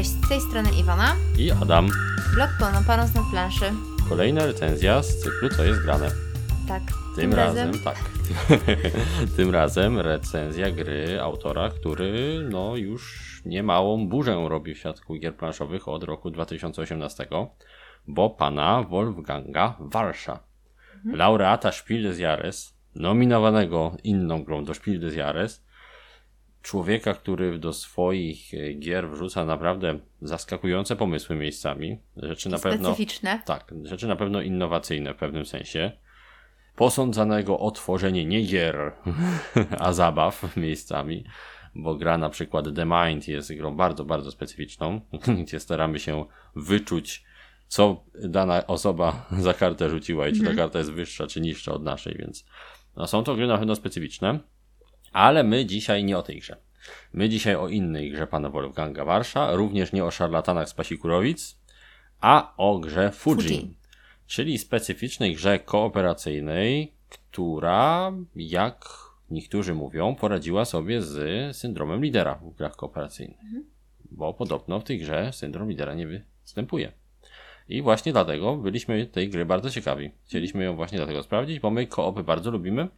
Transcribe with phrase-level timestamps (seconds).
[0.00, 1.16] Cześć, z tej strony Iwona.
[1.38, 1.88] I Adam.
[2.34, 3.64] Blog Pełnoparąc na planszy.
[4.08, 6.10] Kolejna recenzja z cyklu Co jest grane.
[6.68, 6.82] Tak.
[7.16, 7.96] Tym, razem, tak.
[9.36, 15.88] tym razem recenzja gry autora, który no już niemałą burzę robi w świadku gier planszowych
[15.88, 17.26] od roku 2018,
[18.06, 20.40] bo pana Wolfganga Warsza,
[20.96, 21.16] mhm.
[21.16, 25.64] laureata Spiel des Jahres, nominowanego inną grą do Spiel des Jahres,
[26.62, 31.98] człowieka, który do swoich e, gier wrzuca naprawdę zaskakujące pomysły miejscami.
[32.16, 32.88] Rzeczy na pewno.
[32.88, 33.42] Specyficzne.
[33.44, 35.92] Tak, rzeczy na pewno innowacyjne w pewnym sensie.
[36.76, 38.92] Posądzanego o tworzenie nie gier,
[39.78, 41.24] a zabaw miejscami,
[41.74, 45.00] bo gra na przykład The Mind jest grą bardzo, bardzo specyficzną,
[45.44, 46.24] gdzie staramy się
[46.56, 47.24] wyczuć,
[47.68, 50.56] co dana osoba za kartę rzuciła i czy ta mhm.
[50.56, 52.44] karta jest wyższa, czy niższa od naszej, więc
[52.96, 54.38] no, są to gry na pewno specyficzne.
[55.12, 56.56] Ale my dzisiaj nie o tej grze.
[57.12, 61.56] My dzisiaj o innej grze pana Wolfganga Warsza, również nie o szarlatanach z Pasikurowic,
[62.20, 63.76] a o grze Fuji, Fuji.
[64.26, 68.88] czyli specyficznej grze kooperacyjnej, która, jak
[69.30, 73.40] niektórzy mówią, poradziła sobie z syndromem lidera w grach kooperacyjnych.
[73.40, 73.64] Mhm.
[74.10, 76.06] Bo podobno w tej grze syndrom lidera nie
[76.42, 76.92] występuje.
[77.68, 80.10] I właśnie dlatego byliśmy tej gry bardzo ciekawi.
[80.24, 82.88] Chcieliśmy ją właśnie dlatego sprawdzić, bo my koopy bardzo lubimy.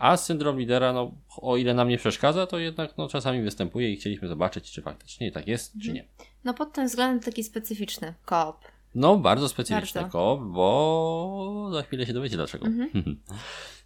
[0.00, 3.96] A syndrom lidera, no, o ile nam nie przeszkadza, to jednak no, czasami występuje i
[3.96, 6.04] chcieliśmy zobaczyć, czy faktycznie tak jest, czy nie.
[6.44, 8.56] No pod tym względem taki specyficzny koop.
[8.94, 10.12] No, bardzo specyficzny bardzo.
[10.12, 12.66] koop, bo za chwilę się dowiecie dlaczego.
[12.66, 13.16] Mhm.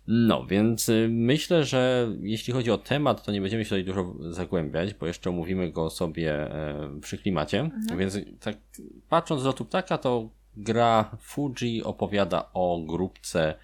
[0.07, 4.15] No, więc y, myślę, że jeśli chodzi o temat, to nie będziemy się tutaj dużo
[4.31, 7.61] zagłębiać, bo jeszcze omówimy go sobie e, przy klimacie.
[7.61, 7.99] Mhm.
[7.99, 8.57] Więc tak
[9.09, 13.55] patrząc z lotu ptaka, to gra Fuji opowiada o grupce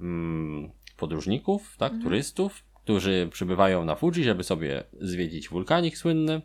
[0.00, 2.02] mm, podróżników, tak, mhm.
[2.02, 6.42] turystów, którzy przybywają na Fuji, żeby sobie zwiedzić wulkanik słynny.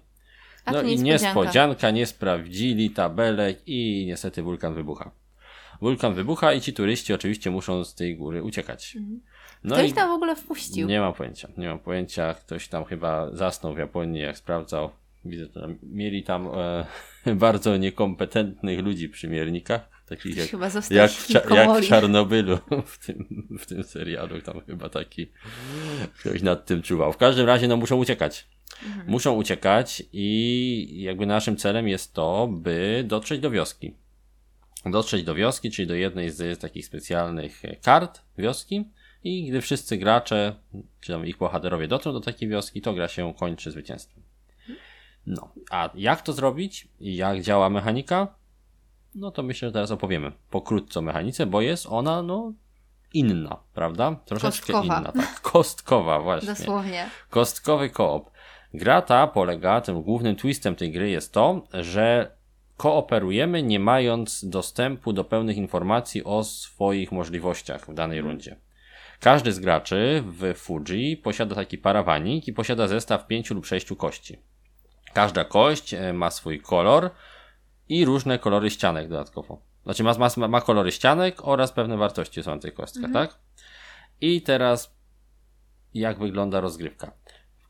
[0.72, 5.12] No i niespodzianka, nie sprawdzili tabelek i niestety wulkan wybucha.
[5.82, 8.96] Wulkan wybucha i ci turyści oczywiście muszą z tej góry uciekać.
[8.96, 9.22] Mhm.
[9.64, 10.88] No Ktoś tam w ogóle wpuścił?
[10.88, 12.34] Nie mam pojęcia, nie mam pojęcia.
[12.34, 14.90] Ktoś tam chyba zasnął w Japonii, jak sprawdzał.
[15.26, 16.48] Widzę, że mieli tam
[17.26, 20.30] e, bardzo niekompetentnych ludzi przy miernikach Taki
[20.92, 24.42] jak, jak, jak w Czarnobylu w tym, w tym serialu.
[24.42, 25.32] Tam chyba taki
[26.20, 27.14] ktoś nad tym czuwał.
[27.14, 28.48] W każdym razie no muszą uciekać.
[28.84, 29.08] Mhm.
[29.08, 33.94] Muszą uciekać i jakby naszym celem jest to, by dotrzeć do wioski.
[34.86, 38.92] Dotrzeć do wioski, czyli do jednej z takich specjalnych kart wioski
[39.24, 40.56] i gdy wszyscy gracze,
[41.02, 44.24] czy tam ich bohaterowie dotrą do takiej wioski, to gra się kończy zwycięstwem.
[45.28, 46.88] No, a jak to zrobić?
[47.00, 48.36] Jak działa mechanika?
[49.16, 52.54] No to myślę, że teraz opowiemy pokrótce o mechanice, bo jest ona, no,
[53.14, 54.16] inna, prawda?
[54.26, 55.00] Troszeczkę Kostkowa.
[55.00, 55.42] inna, tak.
[55.52, 56.48] Kostkowa, właśnie.
[56.48, 57.10] Dosłownie.
[57.30, 58.32] Kostkowy koop.
[58.74, 62.36] Gra ta polega, tym głównym twistem tej gry jest to, że
[62.78, 68.32] kooperujemy nie mając dostępu do pełnych informacji o swoich możliwościach w danej mhm.
[68.32, 68.56] rundzie.
[69.20, 74.38] Każdy z graczy w Fuji posiada taki parawanik i posiada zestaw pięciu lub sześciu kości.
[75.14, 77.10] Każda kość e, ma swój kolor,
[77.90, 79.62] i różne kolory ścianek dodatkowo.
[79.84, 83.28] Znaczy ma, ma, ma kolory ścianek oraz pewne wartości są na tych kostkach, mhm.
[83.28, 83.40] tak?
[84.22, 84.96] I teraz
[85.94, 87.12] jak wygląda rozgrywka?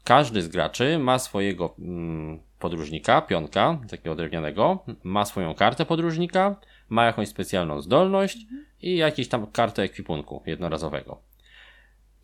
[0.03, 6.55] Każdy z graczy ma swojego mm, podróżnika, pionka, takiego drewnianego, ma swoją kartę podróżnika,
[6.89, 8.65] ma jakąś specjalną zdolność mhm.
[8.81, 11.21] i jakieś tam kartę ekwipunku jednorazowego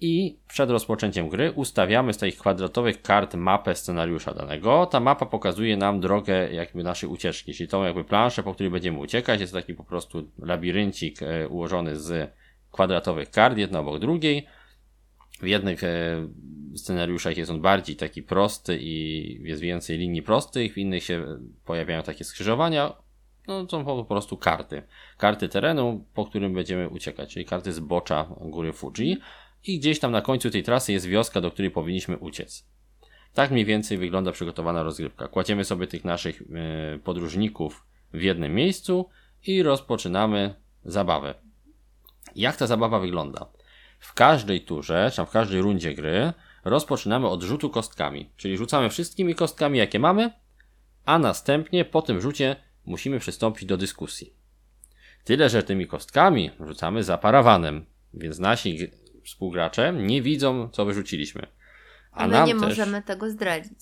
[0.02, 4.86] i przed rozpoczęciem gry ustawiamy z tych kwadratowych kart mapę scenariusza danego.
[4.86, 9.00] Ta mapa pokazuje nam drogę jakby naszej ucieczki, czyli tą jakby planszę, po której będziemy
[9.00, 9.42] uciekać.
[9.42, 12.32] Jest taki po prostu labiryncik e, ułożony z
[12.72, 14.48] kwadratowych kart, jedna obok drugiej.
[15.42, 16.28] W jednych e,
[16.76, 21.26] scenariuszach jest on bardziej taki prosty i jest więcej linii prostych, w innych się
[21.66, 22.94] pojawiają takie skrzyżowania.
[23.48, 24.84] No, są po prostu karty.
[25.18, 29.18] Karty terenu, po którym będziemy uciekać, czyli karty zbocza góry Fuji
[29.64, 32.66] i gdzieś tam na końcu tej trasy jest wioska, do której powinniśmy uciec.
[33.34, 35.28] Tak mniej więcej wygląda przygotowana rozgrywka.
[35.28, 39.10] Kładziemy sobie tych naszych yy, podróżników w jednym miejscu
[39.48, 41.34] i rozpoczynamy zabawę.
[42.36, 43.46] Jak ta zabawa wygląda?
[44.00, 46.34] W każdej turze, czy w każdej rundzie gry
[46.66, 50.32] rozpoczynamy od rzutu kostkami, czyli rzucamy wszystkimi kostkami, jakie mamy,
[51.06, 54.34] a następnie po tym rzucie musimy przystąpić do dyskusji.
[55.24, 58.90] Tyle, że tymi kostkami rzucamy za parawanem, więc nasi
[59.24, 61.48] współgracze nie widzą, co wyrzuciliśmy.
[62.12, 63.80] A my nie też, możemy tego zdradzić.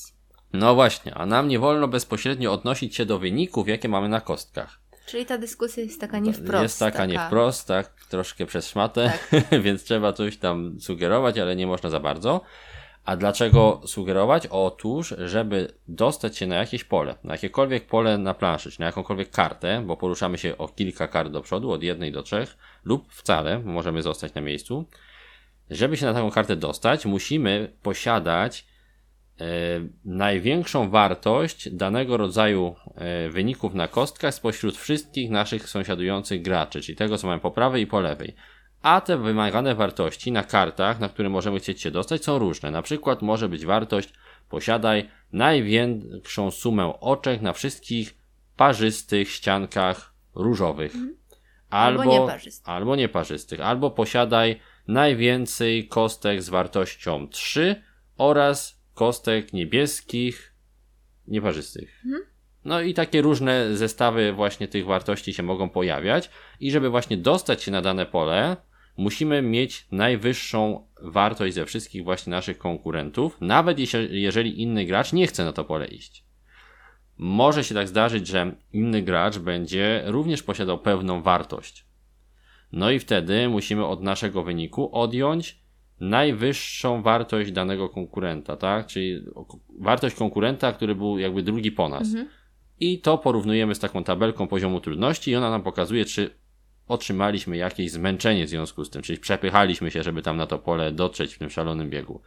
[0.53, 4.79] No właśnie, a nam nie wolno bezpośrednio odnosić się do wyników, jakie mamy na kostkach.
[5.05, 6.63] Czyli ta dyskusja jest taka nie wprost.
[6.63, 7.05] Jest taka, taka...
[7.05, 9.61] nie wprost, tak, troszkę przez szmatę, tak.
[9.65, 12.41] więc trzeba coś tam sugerować, ale nie można za bardzo.
[13.05, 14.47] A dlaczego sugerować?
[14.47, 19.31] Otóż, żeby dostać się na jakieś pole, na jakiekolwiek pole na planszy, czy na jakąkolwiek
[19.31, 23.59] kartę, bo poruszamy się o kilka kart do przodu, od jednej do trzech, lub wcale,
[23.59, 24.85] możemy zostać na miejscu.
[25.69, 28.65] Żeby się na taką kartę dostać, musimy posiadać
[29.39, 29.45] e,
[30.05, 37.17] największą wartość danego rodzaju e, wyników na kostkach spośród wszystkich naszych sąsiadujących graczy, czyli tego,
[37.17, 38.35] co mamy po prawej i po lewej.
[38.81, 42.71] A te wymagane wartości na kartach, na które możemy chcieć się dostać, są różne.
[42.71, 44.13] Na przykład może być wartość
[44.49, 48.17] posiadaj największą sumę oczek na wszystkich
[48.57, 50.95] parzystych ściankach różowych.
[50.95, 51.19] Mhm.
[51.69, 52.69] Albo, albo nieparzystych.
[52.69, 53.61] Albo nieparzystych.
[53.61, 57.83] Albo posiadaj najwięcej kostek z wartością 3
[58.17, 60.55] oraz kostek niebieskich
[61.27, 62.01] nieparzystych.
[62.05, 62.23] Mhm.
[62.65, 66.29] No i takie różne zestawy właśnie tych wartości się mogą pojawiać
[66.59, 68.57] i żeby właśnie dostać się na dane pole,
[68.97, 73.77] musimy mieć najwyższą wartość ze wszystkich właśnie naszych konkurentów, nawet
[74.09, 76.23] jeżeli inny gracz nie chce na to pole iść.
[77.17, 81.85] Może się tak zdarzyć, że inny gracz będzie również posiadał pewną wartość.
[82.71, 85.59] No i wtedy musimy od naszego wyniku odjąć
[85.99, 88.87] najwyższą wartość danego konkurenta, tak?
[88.87, 89.25] Czyli
[89.79, 92.07] wartość konkurenta, który był jakby drugi po nas.
[92.07, 92.27] Mhm.
[92.79, 96.29] I to porównujemy z taką tabelką poziomu trudności i ona nam pokazuje, czy
[96.87, 100.91] otrzymaliśmy jakieś zmęczenie w związku z tym, czyli przepychaliśmy się, żeby tam na to pole
[100.91, 102.21] dotrzeć w tym szalonym biegu.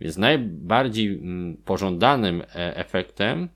[0.00, 3.48] Więc najbardziej mm, pożądanym e, efektem,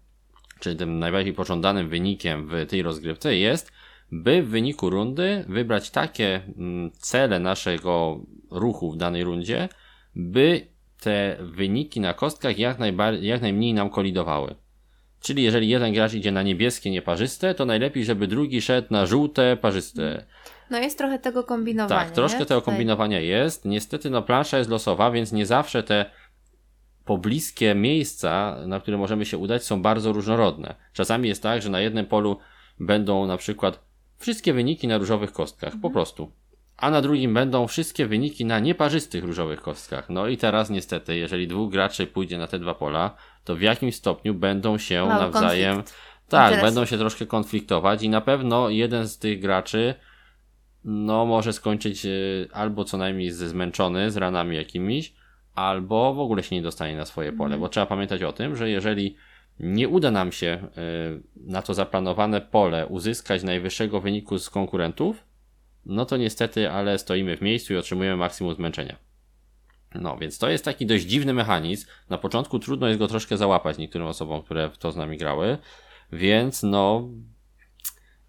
[0.60, 3.72] czy tym najbardziej pożądanym wynikiem w tej rozgrywce jest,
[4.12, 8.20] by w wyniku rundy wybrać takie mm, cele naszego
[8.50, 9.68] ruchu w danej rundzie,
[10.14, 10.66] by
[11.00, 12.78] te wyniki na kostkach jak,
[13.20, 14.54] jak najmniej nam kolidowały.
[15.20, 19.56] Czyli jeżeli jeden gracz idzie na niebieskie nieparzyste, to najlepiej, żeby drugi szedł na żółte
[19.56, 20.24] parzyste.
[20.70, 22.00] No jest trochę tego kombinowania.
[22.00, 23.64] Tak, troszkę tego kombinowania jest.
[23.64, 26.10] Niestety no plansza jest losowa, więc nie zawsze te
[27.04, 30.74] pobliskie miejsca, na które możemy się udać, są bardzo różnorodne.
[30.92, 32.38] Czasami jest tak, że na jednym polu
[32.80, 33.91] będą na przykład
[34.22, 35.80] wszystkie wyniki na różowych kostkach, mhm.
[35.82, 36.32] po prostu.
[36.76, 40.10] A na drugim będą wszystkie wyniki na nieparzystych różowych kostkach.
[40.10, 43.94] No i teraz niestety, jeżeli dwóch graczy pójdzie na te dwa pola, to w jakimś
[43.94, 45.76] stopniu będą się Mały nawzajem.
[45.76, 46.02] Konflikt.
[46.28, 49.94] Tak, będą się troszkę konfliktować i na pewno jeden z tych graczy
[50.84, 52.10] no może skończyć e,
[52.52, 55.14] albo co najmniej zmęczony, z ranami jakimiś,
[55.54, 57.60] albo w ogóle się nie dostanie na swoje pole, mm.
[57.60, 59.16] bo trzeba pamiętać o tym, że jeżeli
[59.62, 60.68] nie uda nam się e,
[61.36, 65.24] na to zaplanowane pole uzyskać najwyższego wyniku z konkurentów,
[65.86, 68.96] no to niestety, ale stoimy w miejscu i otrzymujemy maksimum zmęczenia.
[69.94, 71.86] No, więc to jest taki dość dziwny mechanizm.
[72.10, 75.58] Na początku trudno jest go troszkę załapać niektórym osobom, które w to z nami grały,
[76.12, 77.08] więc no,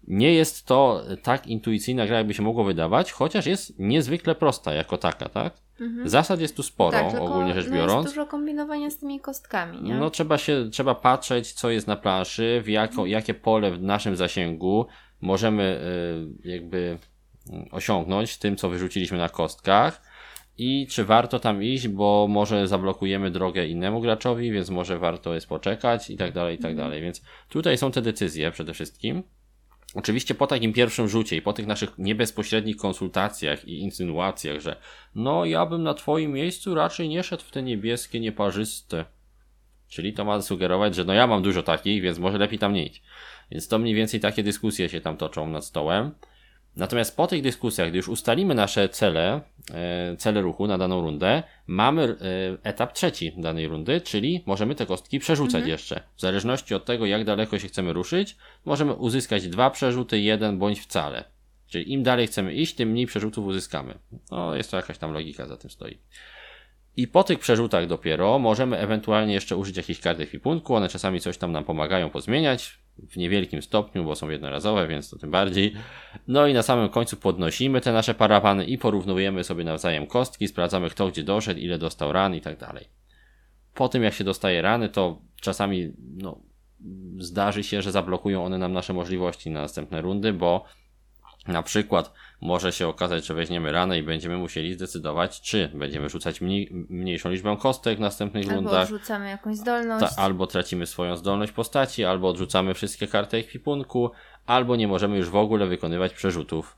[0.06, 4.98] nie jest to tak intuicyjna gra, jakby się mogło wydawać, chociaż jest niezwykle prosta jako
[4.98, 5.63] taka, tak?
[5.80, 6.08] Mhm.
[6.08, 7.92] Zasad jest tu sporo, tak, ogólnie rzecz biorąc.
[7.92, 9.94] No jest dużo kombinowania z tymi kostkami, nie?
[9.94, 13.08] No trzeba się, trzeba patrzeć, co jest na planszy, w jako, mhm.
[13.08, 14.86] jakie pole w naszym zasięgu
[15.20, 15.80] możemy
[16.44, 16.98] y, jakby
[17.50, 20.02] mm, osiągnąć tym, co wyrzuciliśmy na kostkach
[20.58, 25.46] i czy warto tam iść, bo może zablokujemy drogę innemu graczowi, więc może warto jest
[25.46, 26.88] poczekać i tak dalej, i tak mhm.
[26.88, 27.02] dalej.
[27.02, 29.22] Więc tutaj są te decyzje przede wszystkim.
[29.94, 34.76] Oczywiście po takim pierwszym rzucie i po tych naszych niebezpośrednich konsultacjach i insynuacjach, że
[35.14, 39.04] no ja bym na twoim miejscu raczej nie szedł w te niebieskie, nieparzyste.
[39.88, 42.86] Czyli to ma sugerować, że no ja mam dużo takich, więc może lepiej tam nie
[42.86, 43.02] iść.
[43.50, 46.10] Więc to mniej więcej takie dyskusje się tam toczą nad stołem.
[46.76, 49.40] Natomiast po tych dyskusjach, gdy już ustalimy nasze cele,
[49.70, 52.16] e, cele ruchu na daną rundę, mamy e,
[52.68, 55.70] etap trzeci danej rundy, czyli możemy te kostki przerzucać mhm.
[55.70, 56.02] jeszcze.
[56.16, 60.80] W zależności od tego, jak daleko się chcemy ruszyć, możemy uzyskać dwa przerzuty, jeden bądź
[60.80, 61.24] wcale.
[61.66, 63.98] Czyli im dalej chcemy iść, tym mniej przerzutów uzyskamy.
[64.30, 65.98] No, jest to jakaś tam logika za tym stoi.
[66.96, 70.74] I po tych przerzutach dopiero możemy ewentualnie jeszcze użyć jakiejś karty ekwipunku.
[70.74, 75.18] One czasami coś tam nam pomagają pozmieniać w niewielkim stopniu, bo są jednorazowe, więc to
[75.18, 75.74] tym bardziej.
[76.28, 80.90] No i na samym końcu podnosimy te nasze parawany i porównujemy sobie nawzajem kostki, sprawdzamy
[80.90, 82.84] kto gdzie doszedł, ile dostał ran i tak dalej.
[83.74, 86.40] Po tym jak się dostaje rany, to czasami no,
[87.18, 90.64] zdarzy się, że zablokują one nam nasze możliwości na następne rundy, bo
[91.48, 96.40] na przykład może się okazać, że weźmiemy ranę i będziemy musieli zdecydować, czy będziemy rzucać
[96.40, 98.74] mniej, mniejszą liczbę kostek w następnych albo rundach.
[98.74, 100.16] Albo odrzucamy jakąś zdolność.
[100.16, 104.10] Ta, albo tracimy swoją zdolność postaci, albo odrzucamy wszystkie karty ekwipunku,
[104.46, 106.76] albo nie możemy już w ogóle wykonywać przerzutów.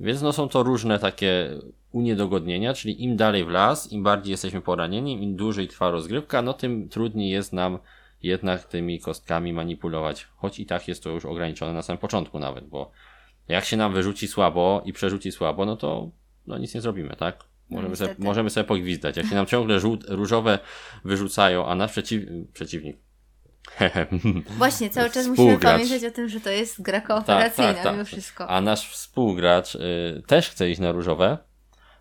[0.00, 1.50] Więc no są to różne takie
[1.92, 6.52] uniedogodnienia, czyli im dalej w las, im bardziej jesteśmy poranieni, im dłużej trwa rozgrywka, no
[6.52, 7.78] tym trudniej jest nam
[8.22, 10.28] jednak tymi kostkami manipulować.
[10.36, 12.90] Choć i tak jest to już ograniczone na samym początku nawet, bo
[13.48, 16.10] jak się nam wyrzuci słabo i przerzuci słabo, no to
[16.46, 17.44] no nic nie zrobimy, tak?
[17.70, 18.24] Możemy, sobie, niestety.
[18.26, 19.16] możemy sobie pogwizdać.
[19.16, 20.58] Jak się nam ciągle żółt, różowe
[21.04, 22.22] wyrzucają, a nasz przeciw,
[22.52, 22.96] przeciwnik.
[24.58, 27.92] Właśnie, cały czas musimy pamiętać o tym, że to jest gra kooperacyjna Tak, tak, tak.
[27.92, 28.48] mimo wszystko.
[28.48, 31.38] a nasz współgracz y, też chce iść na różowe,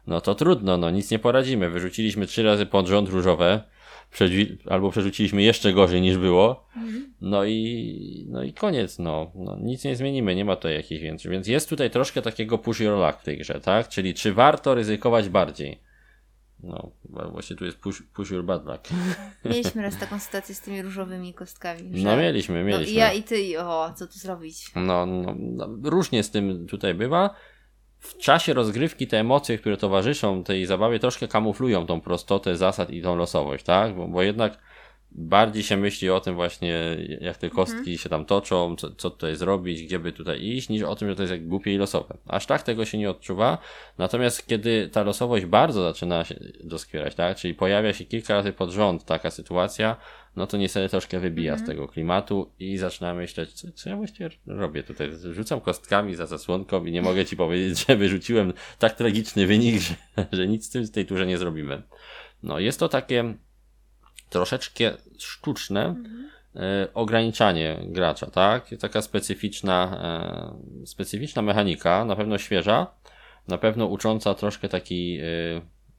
[0.07, 1.69] no to trudno, no nic nie poradzimy.
[1.69, 3.63] Wyrzuciliśmy trzy razy pod rząd różowe,
[4.15, 6.67] przedzi- albo przerzuciliśmy jeszcze gorzej niż było.
[6.75, 7.13] Mhm.
[7.21, 9.31] No i, no i koniec, no.
[9.35, 9.57] no.
[9.61, 11.31] Nic nie zmienimy, nie ma tutaj jakichś więcej.
[11.31, 13.87] Więc jest tutaj troszkę takiego push your luck w tej grze, tak?
[13.89, 15.79] Czyli czy warto ryzykować bardziej?
[16.63, 16.91] No,
[17.31, 18.89] właśnie tu jest push, push your bad luck.
[19.45, 21.97] Mieliśmy raz taką sytuację z tymi różowymi kostkami.
[21.97, 22.03] Że...
[22.05, 22.93] No mieliśmy, No, mieliśmy.
[22.93, 24.71] i ja i ty, i o, co tu zrobić?
[24.75, 27.35] No, no, no, różnie z tym tutaj bywa.
[28.05, 33.01] W czasie rozgrywki te emocje, które towarzyszą tej zabawie, troszkę kamuflują tą prostotę zasad i
[33.01, 33.95] tą losowość, tak?
[33.95, 34.57] Bo, bo jednak
[35.17, 39.35] bardziej się myśli o tym właśnie, jak te kostki się tam toczą, co, co tutaj
[39.35, 42.17] zrobić, gdzie by tutaj iść, niż o tym, że to jest jak głupie i losowe.
[42.27, 43.57] Aż tak tego się nie odczuwa.
[43.97, 47.37] Natomiast kiedy ta losowość bardzo zaczyna się doskwierać, tak?
[47.37, 49.97] Czyli pojawia się kilka razy pod rząd taka sytuacja,
[50.35, 54.29] no to niestety troszkę wybija z tego klimatu i zaczynamy myśleć, co, co ja właściwie
[54.47, 55.11] robię tutaj.
[55.31, 59.95] Rzucam kostkami za zasłonką i nie mogę ci powiedzieć, że wyrzuciłem tak tragiczny wynik, że,
[60.31, 61.81] że nic z tym w tej turze nie zrobimy.
[62.43, 63.33] No jest to takie
[64.29, 64.93] troszeczkę
[65.23, 65.95] sztuczne
[66.55, 68.69] e, ograniczanie gracza, tak?
[68.79, 69.99] Taka specyficzna,
[70.83, 72.87] e, specyficzna mechanika, na pewno świeża,
[73.47, 75.21] na pewno ucząca troszkę takiej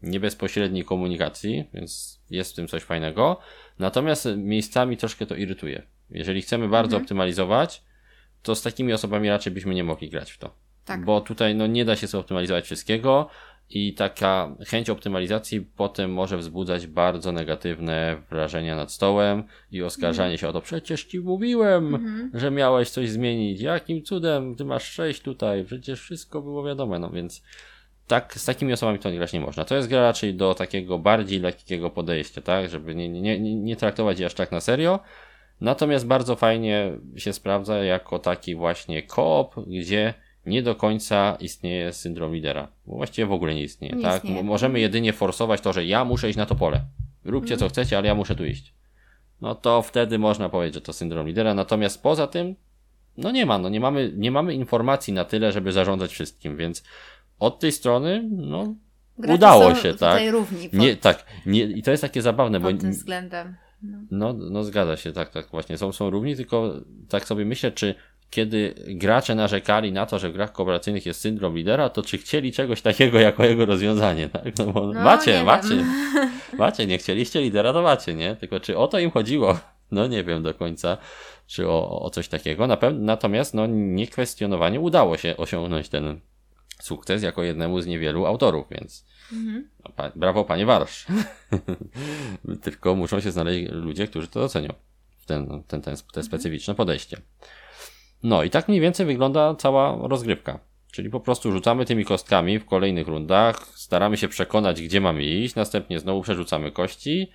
[0.02, 3.40] niebezpośredniej komunikacji, więc jest w tym coś fajnego.
[3.78, 5.82] Natomiast miejscami troszkę to irytuje.
[6.10, 7.82] Jeżeli chcemy bardzo optymalizować,
[8.42, 10.54] to z takimi osobami raczej byśmy nie mogli grać w to.
[10.84, 11.04] Tak.
[11.04, 13.28] Bo tutaj no, nie da się zoptymalizować wszystkiego
[13.70, 20.48] i taka chęć optymalizacji potem może wzbudzać bardzo negatywne wrażenia nad stołem i oskarżanie się
[20.48, 20.60] o to.
[20.60, 23.60] Przecież ci mówiłem, że miałeś coś zmienić.
[23.60, 24.54] Jakim cudem?
[24.54, 25.64] Ty masz sześć tutaj.
[25.64, 26.98] Przecież wszystko było wiadome.
[26.98, 27.42] No więc
[28.06, 29.64] tak, z takimi osobami to grać nie można.
[29.64, 32.70] To jest gra raczej do takiego bardziej lekkiego podejścia, tak?
[32.70, 35.00] Żeby nie, nie, nie, nie traktować jej aż tak na serio.
[35.60, 40.14] Natomiast bardzo fajnie się sprawdza jako taki właśnie koop, gdzie
[40.46, 42.68] nie do końca istnieje syndrom lidera.
[42.86, 44.16] Bo właściwie w ogóle nie istnieje, Nie tak?
[44.16, 44.36] istnieje.
[44.36, 46.80] Mo- Możemy jedynie forsować to, że ja muszę iść na to pole.
[47.24, 47.58] Róbcie Mhm.
[47.70, 48.74] co chcecie, ale ja muszę tu iść.
[49.40, 51.54] No to wtedy można powiedzieć, że to syndrom lidera.
[51.54, 52.54] Natomiast poza tym,
[53.16, 56.82] no nie ma, no nie mamy, nie mamy informacji na tyle, żeby zarządzać wszystkim, więc
[57.38, 58.74] od tej strony, no
[59.18, 60.22] Gracze Udało się, tak?
[60.30, 63.56] równi pod, nie, tak, nie, i to jest takie zabawne, bo pod tym względem.
[63.82, 63.98] No.
[64.10, 66.74] no, no zgadza się, tak, tak, właśnie są, są równi, tylko
[67.08, 67.94] tak sobie myślę, czy
[68.30, 72.52] kiedy gracze narzekali na to, że w grach kooperacyjnych jest syndrom lidera, to czy chcieli
[72.52, 74.58] czegoś takiego jako jego rozwiązanie, tak?
[74.58, 75.86] No bo No, macie, nie macie, wiem.
[76.58, 78.36] macie, nie chcieliście lidera, to macie, nie?
[78.36, 79.58] Tylko czy o to im chodziło?
[79.90, 80.98] No nie wiem do końca,
[81.46, 82.66] czy o, o coś takiego.
[82.66, 86.20] Na pew- natomiast, no niekwestionowanie udało się osiągnąć ten
[86.82, 89.68] sukces jako jednemu z niewielu autorów, więc Mhm.
[89.84, 91.06] no, pa- brawo panie Warsz.
[92.62, 94.72] Tylko muszą się znaleźć ludzie, którzy to docenią.
[95.26, 97.16] Ten, ten, ten, te specyficzne podejście.
[98.22, 100.58] No i tak mniej więcej wygląda cała rozgrywka.
[100.92, 105.54] Czyli po prostu rzucamy tymi kostkami w kolejnych rundach, staramy się przekonać, gdzie mamy iść,
[105.54, 107.30] następnie znowu przerzucamy kości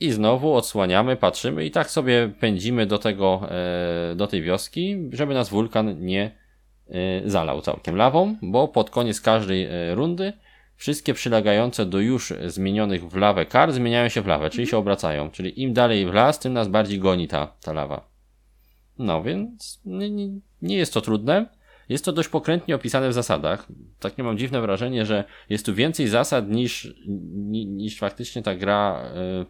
[0.00, 5.34] i znowu odsłaniamy, patrzymy i tak sobie pędzimy do tego, e, do tej wioski, żeby
[5.34, 6.30] nas wulkan nie
[6.88, 10.32] e, zalał całkiem lawą, bo pod koniec każdej e, rundy
[10.76, 15.30] wszystkie przylegające do już zmienionych w lawę kar zmieniają się w lawę, czyli się obracają.
[15.30, 18.17] Czyli im dalej w las, tym nas bardziej goni ta, ta lawa.
[18.98, 20.28] No więc nie, nie,
[20.62, 21.46] nie jest to trudne.
[21.88, 23.66] Jest to dość pokrętnie opisane w zasadach.
[24.00, 26.94] Tak nie mam dziwne wrażenie, że jest tu więcej zasad niż,
[27.34, 29.10] ni, niż faktycznie ta gra
[29.42, 29.46] y,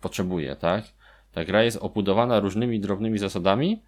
[0.00, 0.84] potrzebuje, tak?
[1.32, 3.82] Ta gra jest obudowana różnymi drobnymi zasadami,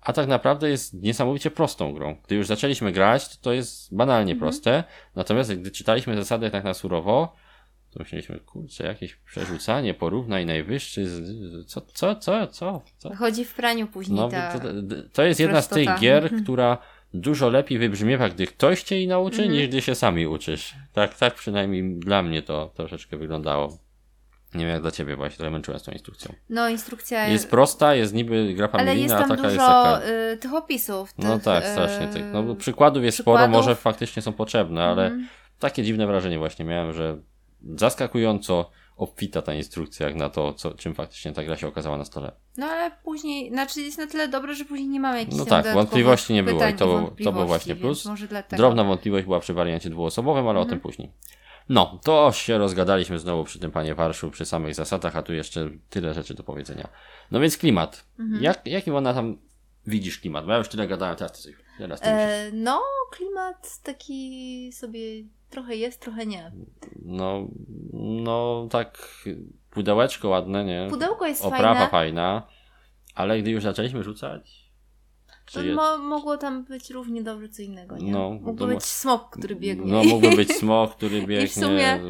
[0.00, 2.16] a tak naprawdę jest niesamowicie prostą grą.
[2.26, 6.74] Gdy już zaczęliśmy grać, to, to jest banalnie proste, natomiast gdy czytaliśmy zasady tak na
[6.74, 7.36] surowo,
[7.96, 13.14] to myśleliśmy, kurczę, jakieś przerzucanie, porównaj najwyższy, z, co, co, co, co, co?
[13.14, 14.58] Chodzi w praniu później No, ta...
[14.58, 14.68] to,
[15.12, 16.00] to jest jedna z tych prostota.
[16.00, 16.42] gier, Mhm.
[16.42, 16.78] która
[17.14, 19.52] dużo lepiej wybrzmiewa, gdy ktoś cię jej nauczy, Mhm.
[19.52, 20.74] niż gdy się sami uczysz.
[20.92, 23.78] Tak, tak przynajmniej dla mnie to troszeczkę wyglądało.
[24.54, 26.32] Nie wiem jak dla ciebie, się trochę męczyłem z tą instrukcją.
[26.50, 30.00] No, instrukcja Jest prosta, jest niby gra familijna, a taka dużo jest taka...
[30.32, 31.12] y, tych opisów.
[31.12, 32.06] Tych, No tak, y, strasznie.
[32.06, 33.56] Tych, no, przykładów jest sporo, przykładów.
[33.66, 35.28] może faktycznie są potrzebne, ale Mhm.
[35.58, 37.18] takie dziwne wrażenie właśnie miałem, że
[37.74, 42.04] zaskakująco obfita ta instrukcja, jak na to, co, czym faktycznie ta gra się okazała na
[42.04, 42.32] stole.
[42.56, 45.74] No ale później, znaczy jest na tyle dobre, że później nie mamy jakichś No tak,
[45.74, 48.08] wątpliwości nie było i to był- to był właśnie plus.
[48.56, 51.12] Drobna wątpliwość była przy wariancie dwuosobowym, ale o tym później.
[51.68, 55.70] No, to się rozgadaliśmy znowu przy tym panie Warszu, przy samych zasadach, a tu jeszcze
[55.90, 56.88] tyle rzeczy do powiedzenia.
[57.30, 58.06] No więc klimat.
[58.18, 58.42] Mhm.
[58.42, 59.38] Jak, jaki ona tam
[59.86, 60.46] widzisz klimat?
[60.46, 62.06] Bo ja już tyle gadałem, teraz ty, teraz ty.
[62.06, 62.82] E, no,
[63.12, 65.00] klimat taki sobie
[65.50, 66.52] Trochę jest, trochę nie.
[67.04, 67.48] No,
[67.92, 69.18] no tak,
[69.70, 70.86] pudełeczko ładne, nie?
[70.90, 71.88] Pudełko jest Oprawa fajne.
[71.90, 72.42] fajna,
[73.14, 74.70] ale gdy już zaczęliśmy rzucać,
[75.52, 78.12] To mo mogło tam być równie dobrze co innego, nie?
[78.12, 79.92] No, Mógłby to być smok, który biegnie.
[79.92, 82.00] No, mógłby być smok, który biegnie, sumie-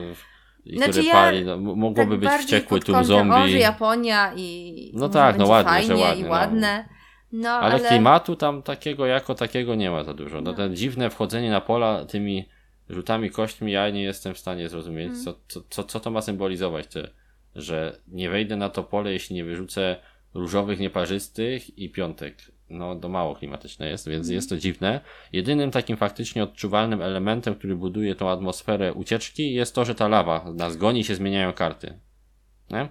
[0.65, 3.41] i Znaczy który ja pali, no, m- mogłoby tak być wściekły tłum kątem, O, że
[3.41, 6.31] zombie, Japonia i No tak, no ładnie, że fajnie ładnie, i no.
[6.31, 6.89] ładne.
[7.33, 10.41] No, ale, ale, klimatu tam takiego jako takiego nie ma za dużo.
[10.41, 10.69] No, No.
[10.69, 12.49] dziwne wchodzenie na pola tymi
[12.91, 15.25] rzutami kośćmi, ja nie jestem w stanie zrozumieć, Mm.
[15.25, 17.11] co, co, co, co to ma symbolizować, te,
[17.55, 19.97] że nie wejdę na to pole, jeśli nie wyrzucę
[20.35, 22.37] różowych, nieparzystych i piątek.
[22.71, 24.35] No, to mało klimatyczne jest, więc Mhm.
[24.35, 25.01] jest to dziwne.
[25.33, 30.53] Jedynym takim faktycznie odczuwalnym elementem, który buduje tą atmosferę ucieczki, jest to, że ta lawa
[30.55, 31.99] nas goni się zmieniają karty.
[32.71, 32.89] Nie?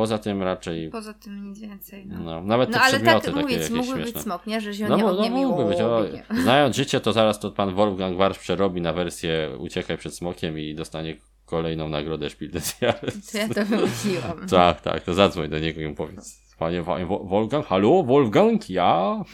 [0.00, 2.06] Poza tym raczej, Poza tym nic więcej.
[2.06, 4.12] No, no, nawet te no ale przedmioty tak takie mówię, jakieś mógłby śmieszne.
[4.12, 4.60] być smok, nie?
[4.60, 5.80] Że się No, nie no, no mógłby być.
[5.80, 6.02] O,
[6.42, 10.74] znając życie, to zaraz to pan Wolfgang Warsz przerobi na wersję Uciekaj przed smokiem i
[10.74, 11.16] dostanie
[11.46, 13.30] kolejną nagrodę Spiel des Jahres.
[13.32, 14.46] To ja to wymyśliłam.
[14.50, 16.40] Tak, tak, to zadzwoń do niego i mu powiedz.
[16.58, 19.24] Panie Wo- Wolfgang, halo, Wolfgang, ja?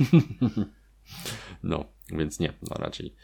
[1.62, 3.14] no, więc nie, no raczej.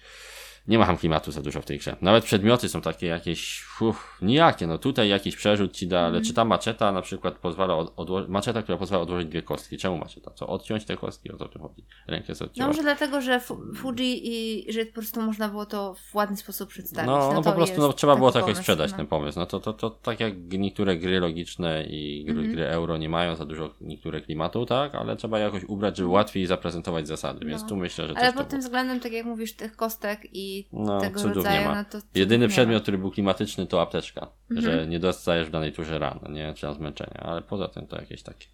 [0.69, 1.97] Nie ma tam klimatu za dużo w tej grze.
[2.01, 4.67] Nawet przedmioty są takie jakieś, uff, nijakie.
[4.67, 6.25] No tutaj jakiś przerzut ci da, ale Mhm.
[6.25, 9.77] czy ta maczeta na przykład pozwala, od, odło- maczeta, która pozwala odłożyć dwie kostki.
[9.79, 10.31] Czemu maczeta?
[10.35, 11.33] Co, odciąć te kostki?
[11.33, 11.85] O to tu chodzi.
[12.07, 15.95] Rękę sobie No może dlatego, że Fu- Fuji i że po prostu można było to
[16.11, 17.07] w ładny sposób przedstawić.
[17.07, 18.97] No, no, to po prostu no, trzeba było tak jakoś sprzedać no.
[18.97, 19.39] ten pomysł.
[19.39, 22.53] No to, to, to tak jak niektóre gry logiczne i gry, Mhm.
[22.53, 26.47] gry euro nie mają za dużo niektóre klimatu, tak, ale trzeba jakoś ubrać, żeby łatwiej
[26.47, 27.69] zaprezentować zasady, więc No.
[27.69, 31.21] tu myślę, że Ale pod tym względem, tak jak mówisz, tych kostek i No, tego
[31.21, 31.75] cudów rodzaju, nie ma.
[31.75, 32.53] no to Jedyny nie ma.
[32.53, 34.63] przedmiot, który był klimatyczny to apteczka, Mhm.
[34.73, 38.23] że nie dostajesz w danej turze ran, nie, czy zmęczenia, ale poza tym to jakieś
[38.23, 38.47] takie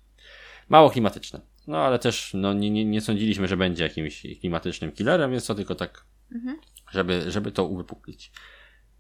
[0.68, 1.40] mało klimatyczne.
[1.66, 5.54] No ale też no, nie, nie, nie sądziliśmy, że będzie jakimś klimatycznym killerem, więc to
[5.54, 6.56] tylko tak, Mhm.
[6.90, 8.32] żeby, żeby to uwypuklić.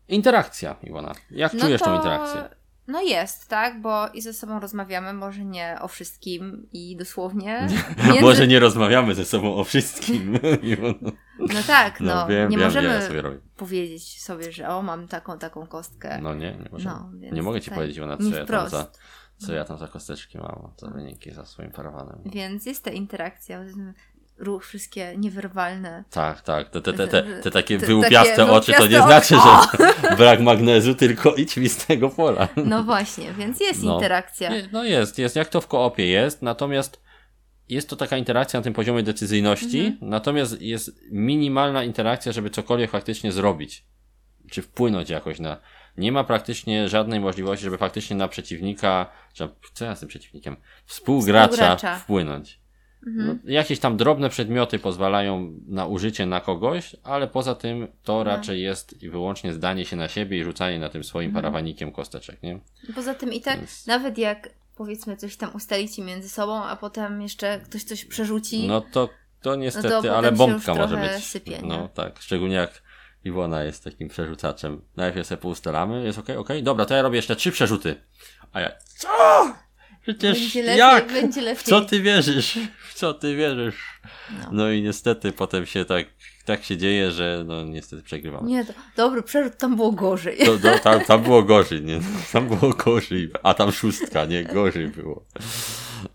[0.08, 1.14] Interakcja, Iwona.
[1.30, 2.48] Jak No czujesz to- tą interakcję?
[2.86, 7.66] No jest, tak, bo i ze sobą rozmawiamy, może nie o wszystkim i dosłownie.
[8.06, 10.38] Między- Może nie rozmawiamy ze sobą o wszystkim.
[11.38, 13.38] No tak, no, No, wiem, nie wiem, możemy wiem, ja sobie robię.
[13.56, 16.18] powiedzieć sobie, że o, mam taką, taką kostkę.
[16.22, 16.94] No nie, nie, możemy.
[16.94, 18.86] No, nie mogę ci tutaj powiedzieć, nie co ja, tam za,
[19.38, 22.18] co ja tam za kosteczki mam, co wyniki za swoim parawanem.
[22.26, 23.60] Więc jest ta interakcja,
[24.38, 26.04] ruch, wszystkie niewerbalne.
[26.10, 26.70] Tak, tak.
[26.70, 30.40] Te, te, te, te, te takie Te- wyłupiaste takie oczy to nie znaczy, że brak
[30.40, 32.48] magnezu, tylko idź mi z tego pola.
[32.56, 33.94] No właśnie, więc jest No.
[33.94, 34.50] interakcja.
[34.72, 35.36] No jest, jest.
[35.36, 37.00] Jak to w koopie jest, natomiast
[37.68, 40.10] jest to taka interakcja na tym poziomie decyzyjności, Mhm.
[40.10, 43.84] natomiast jest minimalna interakcja, żeby cokolwiek faktycznie zrobić.
[44.50, 45.56] Czy wpłynąć jakoś na...
[45.96, 50.56] Nie ma praktycznie żadnej możliwości, żeby faktycznie na przeciwnika, czy co ja z tym przeciwnikiem?
[50.84, 51.96] Współgracza, Współgracza.
[51.98, 52.60] wpłynąć.
[53.06, 53.40] Mhm.
[53.44, 58.24] No, jakieś tam drobne przedmioty pozwalają na użycie na kogoś, ale poza tym to No.
[58.24, 61.42] raczej jest i wyłącznie zdanie się na siebie i rzucanie na tym swoim Mhm.
[61.42, 62.58] parawanikiem kosteczek, nie?
[62.94, 64.48] Poza tym i tak, Więc- nawet jak
[64.78, 69.08] powiedzmy coś tam ustalicie między sobą, a potem jeszcze ktoś coś przerzuci, No to,
[69.42, 71.24] to niestety, potem ale się bombka może być.
[71.24, 71.68] sypie, nie?
[71.68, 72.82] no tak, szczególnie jak
[73.24, 74.82] Iwona jest takim przerzucaczem.
[74.96, 78.00] Najpierw sobie poustalamy, jest okej, okej, dobra, to ja robię jeszcze trzy przerzuty.
[78.52, 79.08] A ja, co?
[80.02, 81.12] Przecież będzie lepiej, jak?
[81.12, 81.64] będzie W lepiej.
[81.64, 82.58] co ty wierzysz?
[82.88, 84.00] W co ty wierzysz?
[84.30, 84.48] No.
[84.52, 86.06] No i niestety potem się tak,
[86.52, 88.48] tak się dzieje, że no niestety przegrywamy.
[88.50, 90.38] Nie, to, dobry przerzut, tam było gorzej.
[90.38, 92.00] To, to, tam, tam było gorzej, nie?
[92.32, 94.44] Tam było gorzej, a tam szóstka, nie?
[94.44, 95.24] Gorzej było.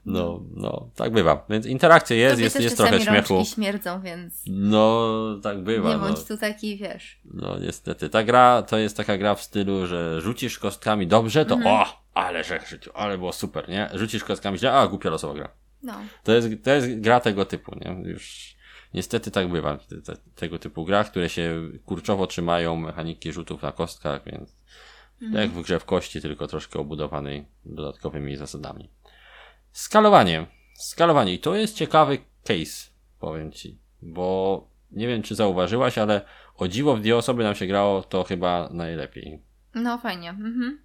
[0.05, 1.45] No, no, tak bywa.
[1.49, 3.43] Więc interakcja jest, Tobie jest, jest trochę śmiechu.
[3.45, 5.09] śmierdzą, więc No,
[5.43, 5.89] tak bywa.
[5.89, 6.01] nie no.
[6.07, 7.19] bądź tu taki, wiesz.
[7.33, 8.09] no niestety.
[8.09, 11.75] Ta gra to jest taka gra w stylu, że rzucisz kostkami dobrze, to Mhm.
[11.75, 13.89] o, ale że życiu, ale było super, nie?
[13.93, 15.49] Rzucisz kostkami źle, a głupia losowa gra.
[15.83, 15.93] No.
[16.23, 18.09] To jest, to jest gra tego typu, nie?
[18.11, 18.52] Już
[18.93, 23.71] niestety tak bywa te, te, tego typu grach, które się kurczowo trzymają mechaniki rzutów na
[23.71, 24.63] kostkach, więc
[25.21, 25.41] Mhm.
[25.41, 28.89] jak w grze w kości, tylko troszkę obudowanej dodatkowymi zasadami.
[29.71, 30.45] Skalowanie.
[30.75, 31.33] Skalowanie.
[31.33, 36.21] I to jest ciekawy case, powiem ci, bo nie wiem, czy zauważyłaś, ale
[36.55, 39.41] o dziwo w dwie osoby nam się grało to chyba najlepiej.
[39.75, 40.29] No fajnie.
[40.29, 40.79] Mhm.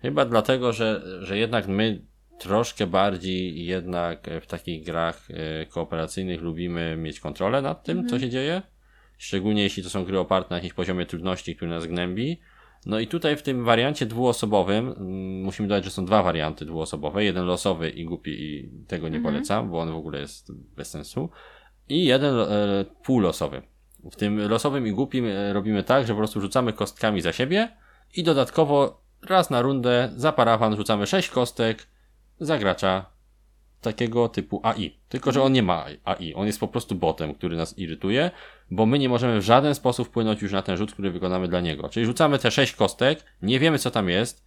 [0.00, 2.02] Chyba dlatego, że, że jednak my
[2.42, 8.30] troszkę bardziej jednak w takich grach e, kooperacyjnych lubimy mieć kontrolę nad tym, co się
[8.30, 8.62] dzieje.
[9.18, 12.40] Szczególnie jeśli to są gry oparte na jakimś poziomie trudności, który nas gnębi.
[12.86, 17.24] No i tutaj w tym wariancie dwuosobowym, mm, musimy dodać, że są dwa warianty dwuosobowe.
[17.24, 19.34] Jeden losowy i głupi i tego nie Mhm.
[19.34, 21.30] polecam, bo on w ogóle jest bez sensu.
[21.88, 23.62] I jeden e, półlosowy.
[24.12, 27.76] W tym losowym i głupim e, robimy tak, że po prostu rzucamy kostkami za siebie
[28.16, 31.91] i dodatkowo raz na rundę za parawan rzucamy sześć kostek
[32.46, 33.12] za gracza
[33.80, 34.98] takiego typu AI.
[35.08, 36.34] Tylko, że on nie ma AI.
[36.34, 38.30] On jest po prostu botem, który nas irytuje,
[38.70, 41.60] bo my nie możemy w żaden sposób wpłynąć już na ten rzut, który wykonamy dla
[41.60, 41.88] niego.
[41.88, 44.46] Czyli rzucamy te sześć kostek, nie wiemy co tam jest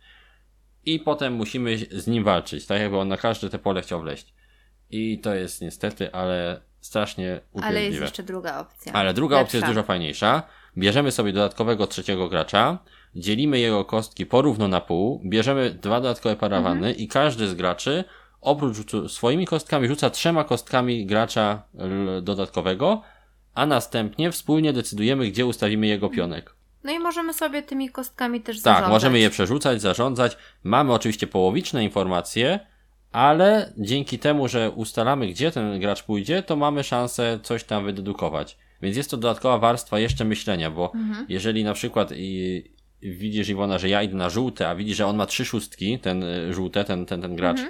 [0.86, 4.34] i potem musimy z nim walczyć, tak jakby on na każde te pole chciał wleźć.
[4.89, 7.67] I to jest niestety, ale strasznie upierdliwe.
[7.67, 8.93] Ale jest jeszcze druga opcja.
[8.93, 9.73] Ale druga opcja jest Lepsza.
[9.73, 10.43] dużo fajniejsza.
[10.77, 12.79] Bierzemy sobie dodatkowego trzeciego gracza,
[13.15, 16.95] dzielimy jego kostki porówno na pół, bierzemy dwa dodatkowe parawany Mhm.
[16.97, 18.04] i każdy z graczy
[18.41, 21.63] oprócz swoimi kostkami rzuca trzema kostkami gracza
[22.21, 23.01] dodatkowego,
[23.54, 26.56] a następnie wspólnie decydujemy, gdzie ustawimy jego pionek.
[26.84, 28.89] No i możemy sobie tymi kostkami też Tak, zarządzać.
[28.91, 30.38] możemy je przerzucać, zarządzać.
[30.63, 32.60] Mamy oczywiście połowiczne informacje,
[33.12, 38.58] ale dzięki temu, że ustalamy, gdzie ten gracz pójdzie, to mamy szansę coś tam wydedukować.
[38.82, 41.25] Więc jest to dodatkowa warstwa jeszcze myślenia, bo Mhm.
[41.30, 42.12] jeżeli na przykład
[43.11, 46.23] widzisz Iwona, że ja idę na żółte, a widzisz, że on ma trzy szóstki, ten
[46.23, 47.65] y, żółte, ten, ten, ten gracz, y,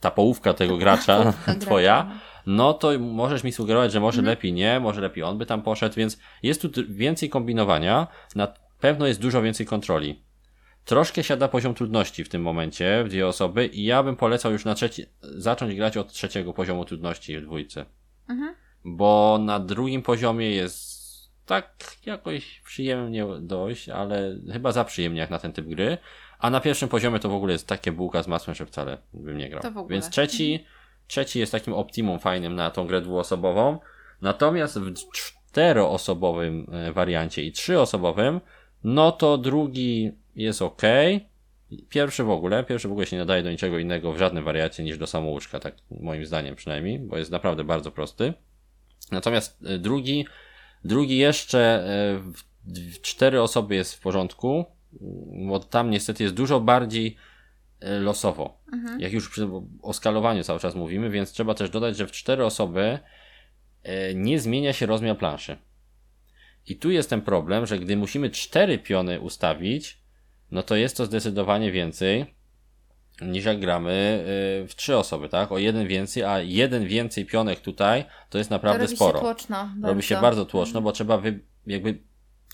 [0.00, 1.32] ta połówka tego gracza, Mhm.
[1.34, 2.20] Połówka twoja, gracza.
[2.46, 4.30] no to możesz mi sugerować, że może Mhm.
[4.32, 8.48] lepiej nie, może lepiej on by tam poszedł, więc jest tu więcej kombinowania, na
[8.80, 10.22] pewno jest dużo więcej kontroli.
[10.84, 14.64] Troszkę siada poziom trudności w tym momencie w dwie osoby i ja bym polecał już
[14.64, 17.86] na trzeci, zacząć grać od trzeciego poziomu trudności w dwójce.
[18.28, 18.54] Mhm.
[18.84, 20.95] Bo na drugim poziomie jest
[21.46, 25.98] tak jakoś przyjemnie dość, ale chyba za przyjemnie jak na ten typ gry.
[26.38, 29.38] A na pierwszym poziomie to w ogóle jest takie bułka z masłem, że wcale bym
[29.38, 29.86] nie grał.
[29.88, 30.64] Więc trzeci,
[31.06, 33.78] trzeci jest takim optimum fajnym na tą grę dwuosobową.
[34.22, 38.40] Natomiast w czteroosobowym e, wariancie i trzyosobowym,
[38.84, 40.82] no to drugi jest ok.
[41.88, 44.82] Pierwszy w ogóle, pierwszy w ogóle się nie nadaje do niczego innego w żadnym wariacie
[44.82, 48.32] niż do samouczka, tak moim zdaniem przynajmniej, bo jest naprawdę bardzo prosty.
[49.12, 50.26] Natomiast e, drugi,
[50.86, 54.64] drugi jeszcze e, w, cztery osoby jest w porządku,
[55.48, 57.16] bo tam niestety jest dużo bardziej
[57.80, 58.60] e, losowo.
[58.72, 59.00] Mhm.
[59.00, 59.48] Jak już przy,
[59.82, 62.98] o skalowaniu cały czas mówimy, więc trzeba też dodać, że w cztery osoby
[63.82, 65.56] e, nie zmienia się rozmiar planszy.
[66.66, 69.98] I tu jest ten problem, że gdy musimy cztery piony ustawić,
[70.50, 72.34] no to jest to zdecydowanie więcej
[73.22, 74.24] niż jak gramy
[74.62, 75.52] e, w trzy osoby, tak?
[75.52, 79.22] O jeden więcej, a jeden więcej pionek tutaj to jest To naprawdę robi sporo się
[79.24, 79.68] tłoczno.
[79.82, 81.98] robi się bardzo tłoczno, bo trzeba wy, jakby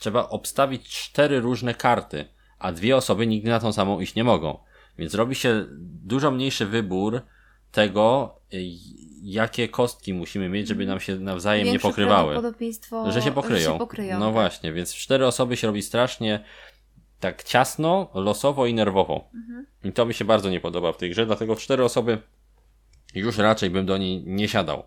[0.00, 2.24] trzeba obstawić cztery różne karty,
[2.58, 4.58] a dwie osoby nigdy na tą samą iść nie mogą.
[4.98, 5.66] Więc robi się
[6.04, 7.20] dużo mniejszy wybór
[7.72, 8.62] tego, y,
[9.22, 12.32] jakie kostki musimy mieć, żeby nam się nawzajem nie Większe pokrywały.
[12.32, 13.58] prawdopodobieństwo, Że się pokryją.
[13.60, 14.32] Że się pokryją no tak.
[14.32, 16.44] właśnie, więc w cztery osoby się robi strasznie
[17.22, 19.30] tak ciasno, losowo i nerwowo.
[19.34, 19.66] Mhm.
[19.84, 22.18] I to mi się bardzo nie podoba w tej grze, dlatego w cztery osoby
[23.14, 24.82] już raczej bym do niej nie siadał.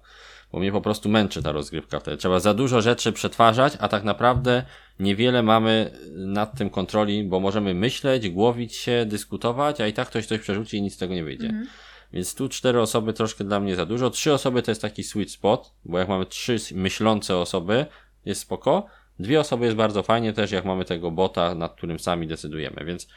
[0.51, 2.17] Bo mnie po prostu męczy ta rozgrywka wtedy.
[2.17, 4.63] Trzeba za dużo rzeczy przetwarzać, a tak naprawdę
[4.99, 10.25] niewiele mamy nad tym kontroli, bo możemy myśleć, głowić się, dyskutować, a i tak ktoś
[10.25, 11.47] coś przerzuci i nic z tego nie wyjdzie.
[11.47, 11.67] Mhm.
[12.13, 14.09] Więc tu cztery osoby troszkę dla mnie za dużo.
[14.09, 17.85] Trzy osoby to jest taki sweet spot, bo jak mamy trzy myślące osoby,
[18.25, 18.85] jest spoko.
[19.19, 23.07] Dwie osoby jest bardzo fajnie też, jak mamy tego bota, nad którym sami decydujemy, więc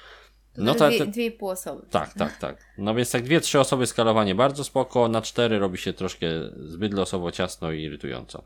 [0.56, 1.86] no ta, dwie, dwie i pół osoby.
[1.90, 2.64] tak, tak, tak.
[2.78, 6.94] No więc tak dwie, trzy osoby skalowanie bardzo spoko, na cztery robi się troszkę zbyt
[6.94, 8.42] losowo ciasno i irytująco.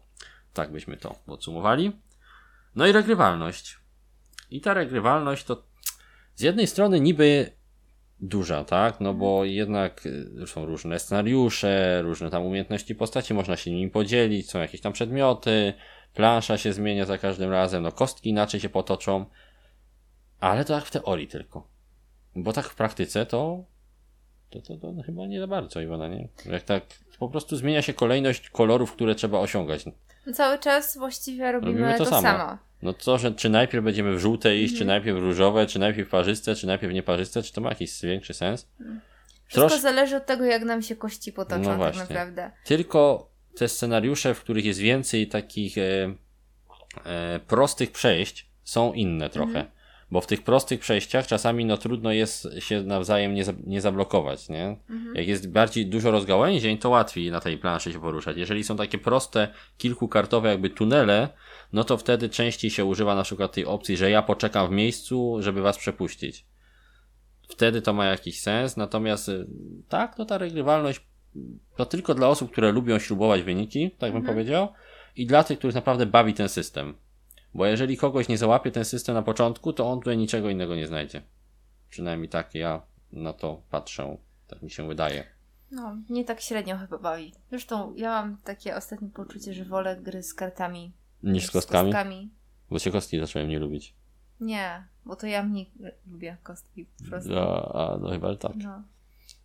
[0.52, 1.92] Tak byśmy to podsumowali.
[2.76, 3.78] No i regrywalność.
[4.50, 5.62] I ta regrywalność to
[6.34, 7.50] z jednej strony niby
[8.20, 9.00] duża, tak?
[9.00, 14.50] No bo jednak y, są różne scenariusze, różne tam umiejętności postaci, można się nimi podzielić,
[14.50, 15.72] są jakieś tam przedmioty,
[16.14, 19.26] plansza się zmienia za każdym razem, no kostki inaczej się potoczą,
[20.40, 21.66] ale to tak w teorii tylko.
[22.36, 23.64] Bo tak w praktyce to,
[24.50, 26.28] to, to, to no chyba nie za bardzo, Iwona, nie?
[26.46, 26.82] Jak tak
[27.18, 29.86] po prostu zmienia się kolejność kolorów, które trzeba osiągać.
[29.86, 29.92] No
[30.34, 32.22] Cały czas właściwie robimy, Robimy to to, samo.
[32.22, 32.58] samo.
[32.82, 34.78] No to, że czy najpierw będziemy w żółte iść, Mhm.
[34.78, 38.68] czy najpierw różowe, czy najpierw parzyste, czy najpierw nieparzyste, czy to ma jakiś większy sens?
[39.46, 42.50] Wszystko Trosz- zależy od tego, jak nam się kości potoczą No tak naprawdę.
[42.64, 46.14] Tylko te scenariusze, w których jest więcej takich e,
[47.04, 49.58] e, prostych przejść, są inne trochę.
[49.58, 49.66] Mhm.
[50.10, 54.48] Bo w tych prostych przejściach czasami no trudno jest się nawzajem nie, za, nie zablokować,
[54.48, 54.76] nie?
[54.90, 55.16] Mhm.
[55.16, 58.36] Jak jest bardziej dużo rozgałęzień, to łatwiej na tej planszy się poruszać.
[58.36, 61.28] Jeżeli są takie proste, kilkukartowe jakby tunele,
[61.72, 65.36] no to wtedy częściej się używa na przykład tej opcji, że ja poczekam w miejscu,
[65.40, 66.46] żeby was przepuścić.
[67.48, 69.46] Wtedy to ma jakiś sens, natomiast y,
[69.88, 71.00] tak, to ta regrywalność
[71.76, 74.34] to tylko dla osób, które lubią śrubować wyniki, tak bym Mhm.
[74.34, 74.68] powiedział,
[75.16, 76.94] i dla tych, których naprawdę bawi ten system.
[77.54, 80.86] Bo jeżeli kogoś nie załapie ten system na początku, to on tutaj niczego innego nie
[80.86, 81.22] znajdzie.
[81.90, 84.16] Przynajmniej tak ja na to patrzę.
[84.46, 85.24] Tak mi się wydaje.
[85.70, 87.32] No, nie tak średnio chyba bawi.
[87.50, 90.92] Zresztą ja mam takie ostatnie poczucie, że wolę gry z kartami.
[91.22, 92.30] Niż z kostkami, kostkami.
[92.70, 93.94] bo się kostki zacząłem nie lubić.
[94.40, 95.70] Nie, bo to ja mniej
[96.10, 97.38] lubię kostki po prostu.
[97.38, 98.52] A, a no chyba tak.
[98.56, 98.82] No.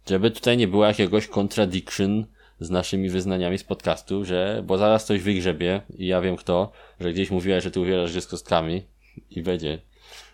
[0.09, 2.25] Żeby tutaj nie było jakiegoś contradiction
[2.59, 7.13] z naszymi wyznaniami z podcastu, że, bo zaraz coś wygrzebie i ja wiem kto, że
[7.13, 8.87] gdzieś mówiłaś, że ty uwierasz się z kostkami
[9.29, 9.81] i będzie.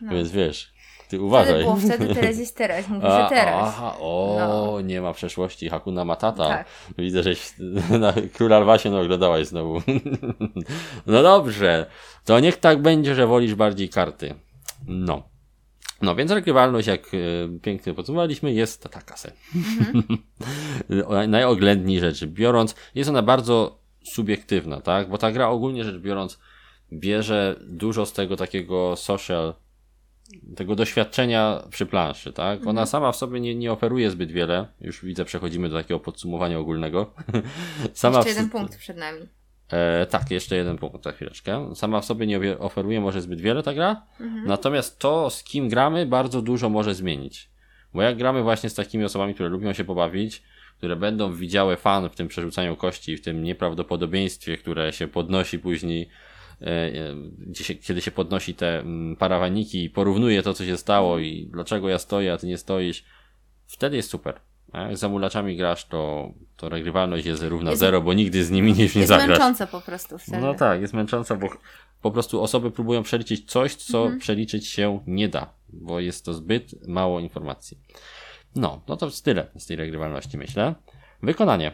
[0.02, 0.12] No.
[0.12, 0.74] Więc wiesz,
[1.10, 1.54] ty uważaj.
[1.54, 2.88] Wtedy było wtedy, teraz jest teraz.
[2.88, 3.64] Mówię, że teraz.
[3.68, 4.82] Aha, o, no.
[4.82, 5.70] nie ma przeszłości.
[5.70, 6.48] Hakuna Matata.
[6.48, 6.68] Tak.
[6.98, 7.34] Widzę, że
[8.00, 9.82] na Króla Lwa się oglądałaś znowu.
[11.08, 11.86] no dobrze.
[12.26, 14.36] To niech tak będzie, że wolisz bardziej karty.
[14.88, 15.33] No.
[16.04, 19.32] No więc regrywalność, jak e, pięknie podsumowaliśmy, jest taka se.
[19.56, 20.04] Mhm.
[21.32, 25.10] Najoględniej rzeczy biorąc, jest ona bardzo subiektywna, tak?
[25.10, 26.40] Bo ta gra ogólnie rzecz biorąc
[26.94, 29.54] bierze dużo z tego takiego social,
[30.56, 32.62] tego doświadczenia przy planszy, tak?
[32.62, 32.88] Ona mhm.
[32.88, 34.68] sama w sobie nie, nie oferuje zbyt wiele.
[34.82, 37.14] Już widzę, przechodzimy do takiego podsumowania ogólnego.
[37.94, 38.52] sama Jeszcze jeden w...
[38.52, 39.20] punkt przed nami.
[39.72, 41.76] E, tak, jeszcze jeden punkt za chwileczkę.
[41.76, 44.48] Sama w sobie nie oferuje może zbyt wiele ta gra, mhm.
[44.48, 47.50] natomiast to, z kim gramy, bardzo dużo może zmienić.
[47.94, 50.44] Bo jak gramy właśnie z takimi osobami, które lubią się pobawić,
[50.78, 56.10] które będą widziały fan w tym przerzucaniu kości, w tym nieprawdopodobieństwie, które się podnosi później,
[56.62, 61.50] e, e kiedy się podnosi te mm, parawaniki i porównuje to, co się stało i
[61.52, 63.04] dlaczego ja stoję, a ty nie stoisz,
[63.68, 64.40] wtedy jest super.
[64.74, 68.74] Jak z zamulaczami grasz, to, to regrywalność jest równa jest, zero, bo nigdy z nimi
[68.74, 69.30] nie, nie zagrasz.
[69.30, 70.38] Jest męcząca po prostu wtedy.
[70.38, 71.50] No tak, jest męcząca, bo
[72.02, 74.20] po prostu osoby próbują przeliczyć coś, co mhm.
[74.20, 77.78] przeliczyć się nie da, bo jest to zbyt mało informacji.
[78.56, 80.76] No, no to tyle z tej regrywalności myślę.
[81.24, 81.72] Wykonanie.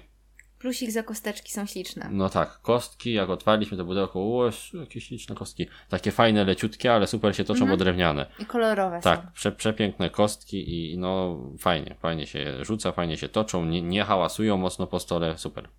[0.59, 2.09] Plusik za kosteczki są śliczne.
[2.11, 5.67] No tak, kostki, jak otwarliśmy to pudełko, o, jakieś śliczne kostki.
[5.89, 7.71] Takie fajne, leciutkie, ale super się toczą, mhm.
[7.71, 8.25] bo drewniane.
[8.39, 13.65] I kolorowe Tak, prze, przepiękne kostki i no fajnie, fajnie się rzuca, fajnie się toczą,
[13.65, 15.69] nie, nie hałasują mocno po stole, super.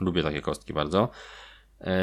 [0.00, 1.08] Lubię takie kostki bardzo.
[1.80, 1.94] E,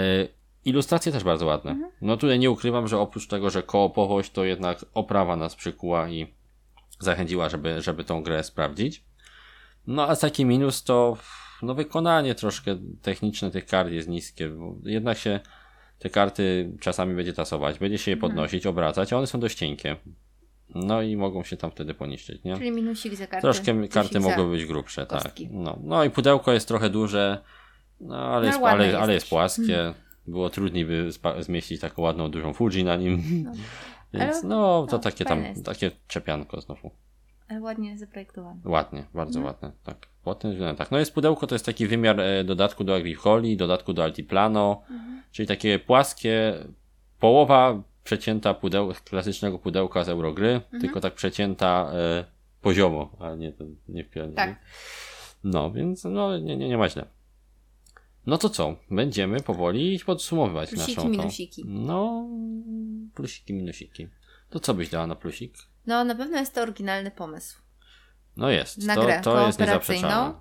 [0.66, 1.72] ilustracje też bardzo ładne.
[1.72, 1.92] Mhm.
[2.02, 6.34] No tutaj nie ukrywam, że oprócz tego, że koopowość, to jednak oprawa nas przykuła i
[7.00, 9.04] zachęciła, żeby, żeby tą grę sprawdzić.
[9.88, 11.18] No a taki minus to
[11.62, 15.39] no wykonanie troszkę techniczne tych kart jest niskie, bo jednak się
[16.00, 18.32] te karty czasami będzie tasować, będzie się je mhm.
[18.32, 18.76] podnosić, mhm.
[18.76, 19.95] obracać, a one są dość cienkie.
[20.76, 22.58] No i mogą się tam wtedy poniszczyć, nie?
[22.58, 23.41] Czyli minusik za karty.
[23.41, 25.24] Troszkę karty mogły być grubsze, tak.
[25.24, 25.43] kostki.
[25.43, 25.54] tak.
[25.56, 27.43] No, no i pudełko jest trochę duże,
[28.02, 29.76] no ale, no, jest, ale, jest, ale jest płaskie.
[29.76, 29.93] Hmm.
[30.28, 33.24] Było trudniej by zmieścić taką ładną, dużą Fuji na nim.
[33.43, 33.52] No.
[34.13, 35.65] Więc no, to no, takie tam, jest.
[35.65, 36.91] takie czepianko znowu.
[37.50, 38.62] Ale ładnie zaprojektowane.
[38.66, 39.46] Ładnie, bardzo mhm.
[39.56, 40.08] ładne, tak.
[40.40, 40.92] Tym względem tak.
[40.92, 45.24] No jest pudełko, to jest taki wymiar e, dodatku do Agricoli, dodatku do Altiplano, mhm.
[45.32, 46.54] czyli takie płaskie,
[47.20, 50.82] połowa przecięta pudeł, klasycznego pudełka z Eurogry, mhm.
[50.82, 52.26] tylko tak przecięta e,
[52.62, 53.54] poziomo, a nie,
[53.88, 54.34] nie w pianie.
[54.34, 54.60] Tak.
[55.44, 57.06] No, więc no, nie, nie, nie ma źle.
[58.26, 58.76] No to co?
[58.92, 61.10] Będziemy powoli podsumowywać plusiki, naszą.
[61.10, 61.64] minusiki.
[61.66, 62.30] No,
[63.16, 64.08] plusiki, minusiki.
[64.50, 65.54] To co byś dała na plusik?
[65.88, 67.62] No, na pewno jest to oryginalny pomysł.
[68.38, 68.86] No jest.
[68.86, 70.34] Na to, grę to jest niezaprzeczalne.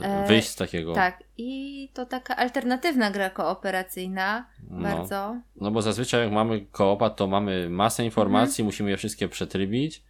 [0.00, 0.92] E, Wyjść z takiego.
[0.92, 4.46] Tak, i to taka alternatywna gra kooperacyjna.
[4.70, 5.40] No, bardzo.
[5.56, 8.66] No bo zazwyczaj jak mamy koopa, to mamy masę informacji, mhm.
[8.66, 10.02] musimy je wszystkie przetrybić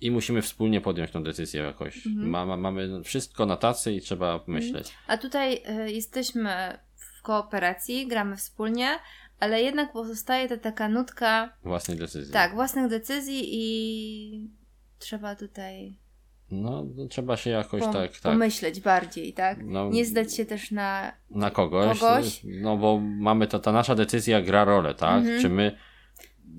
[0.00, 2.06] i musimy wspólnie podjąć tą decyzję jakoś.
[2.06, 2.30] Mhm.
[2.30, 4.52] Ma, ma, mamy wszystko na tacy i trzeba mhm.
[4.52, 4.94] myśleć.
[5.06, 8.98] A tutaj y, jesteśmy w kooperacji, gramy wspólnie,
[9.40, 12.32] ale jednak pozostaje ta taka nutka własnej decyzji.
[12.32, 14.50] Tak, własnych decyzji i
[14.98, 15.98] trzeba tutaj
[16.50, 18.22] no, no, trzeba się jakoś Pom tak, tak.
[18.22, 19.58] Pomyśleć bardziej, tak?
[19.64, 21.12] No, nie zdać się też na.
[21.30, 21.98] Na kogoś.
[21.98, 22.40] kogoś.
[22.44, 25.18] No bo mamy to, ta nasza decyzja gra rolę, tak?
[25.18, 25.42] Mhm.
[25.42, 25.76] Czy my.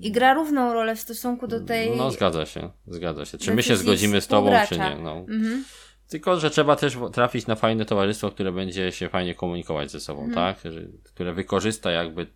[0.00, 1.96] I gra równą rolę w stosunku do tej.
[1.96, 3.38] No, zgadza się, zgadza się.
[3.38, 4.96] Czy my się zgodzimy z tobą, czy nie?
[5.02, 5.16] No.
[5.16, 5.64] Mhm.
[6.08, 10.24] Tylko, że trzeba też trafić na fajne towarzystwo, które będzie się fajnie komunikować ze sobą,
[10.24, 10.56] mhm.
[10.56, 10.72] tak?
[11.04, 12.26] Które wykorzysta jakby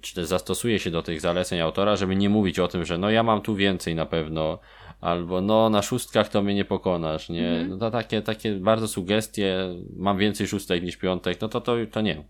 [0.00, 3.10] czy też zastosuje się do tych zaleceń autora, żeby nie mówić o tym, że no
[3.10, 4.58] ja mam tu więcej na pewno,
[5.00, 7.48] albo no na szóstkach to mnie nie pokonasz, nie?
[7.48, 7.68] Mm.
[7.68, 9.56] No to takie, takie bardzo sugestie,
[9.96, 12.24] mam więcej szóstek niż piątek, no to, to, to nie.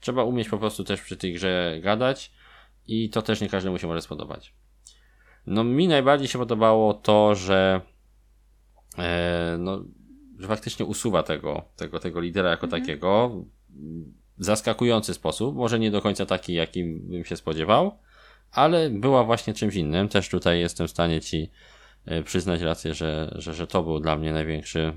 [0.00, 2.32] Trzeba umieć po prostu też przy tej grze gadać
[2.86, 4.54] i to też nie każdemu się może spodobać.
[5.46, 7.80] No mi najbardziej się podobało to, że
[8.98, 9.84] e, no,
[10.38, 12.80] że faktycznie usuwa tego, tego, tego lidera jako mm.
[12.80, 13.30] takiego
[14.38, 17.98] zaskakujący sposób, może nie do końca taki, jakim bym się spodziewał,
[18.52, 20.08] ale była właśnie czymś innym.
[20.08, 21.50] Też tutaj jestem w stanie ci
[22.06, 24.92] E, przyznać rację, że, że, że to był dla mnie największy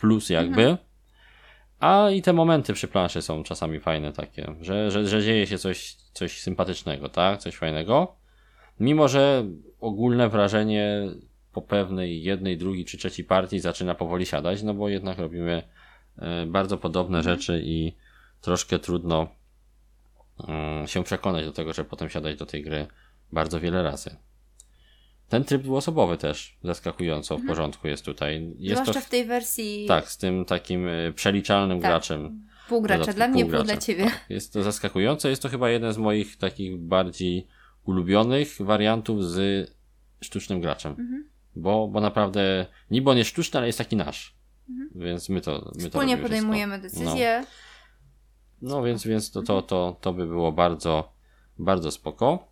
[0.00, 0.62] plus jakby.
[0.62, 0.76] Mhm.
[1.80, 5.58] A i te momenty przy planszy są czasami fajne takie, że, że, że dzieje się
[5.58, 7.38] coś, coś sympatycznego, tak?
[7.38, 8.16] Coś fajnego.
[8.80, 9.46] Mimo, że
[9.80, 11.08] ogólne wrażenie
[11.52, 15.62] po pewnej jednej, drugiej czy trzeciej partii zaczyna powoli siadać, no bo jednak robimy
[16.18, 17.36] e, bardzo podobne mhm.
[17.36, 17.92] rzeczy i
[18.42, 19.28] troszkę trudno
[20.48, 22.86] mm, się przekonać do tego, że potem siadać do tej gry
[23.32, 24.16] bardzo wiele razy.
[25.28, 28.52] ten tryb dwuosobowy też zaskakująco w porządku jest tutaj.
[28.58, 31.90] Jest Zwłaszcza to w tej wersji tak, z tym takim y, przeliczalnym Tak.
[31.90, 32.46] graczem.
[32.68, 32.98] pół gracza.
[33.00, 34.04] Dodatku Dla mnie, pół dla ciebie.
[34.04, 35.30] Tak, jest to zaskakujące.
[35.30, 37.46] Jest to chyba jeden z moich takich bardziej
[37.84, 39.70] ulubionych wariantów z
[40.20, 40.90] sztucznym graczem.
[40.92, 41.28] Mhm.
[41.56, 44.34] Bo, bo naprawdę, niby on jest sztuczny, ale jest taki nasz.
[44.94, 45.90] Więc my to my to Mhm.
[45.90, 47.00] Wspólnie robimy podejmujemy wszystko.
[47.04, 47.38] decyzje.
[47.40, 47.46] No,
[48.62, 51.12] no więc, więc to, to, to, to by było bardzo,
[51.58, 52.48] bardzo spoko.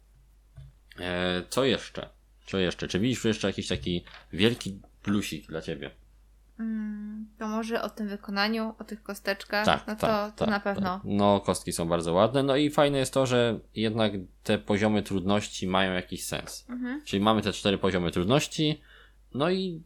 [1.01, 2.09] E, co jeszcze?
[2.47, 2.89] Co jeszcze?
[2.89, 5.91] Czy widzisz jeszcze jakiś taki wielki plusik dla ciebie?
[6.61, 10.49] Mm, to może o tym wykonaniu, o tych kostek,ach Tak, no to, tak, to tak,
[10.49, 10.95] na pewno.
[10.95, 11.03] Tak.
[11.05, 12.43] No, kostki są bardzo ładne.
[12.43, 14.13] No i fajne jest to, że jednak
[14.45, 16.67] te poziomy trudności mają jakiś sens.
[16.69, 17.03] Mhm.
[17.05, 18.81] Czyli mamy te cztery poziomy trudności,
[19.35, 19.83] no i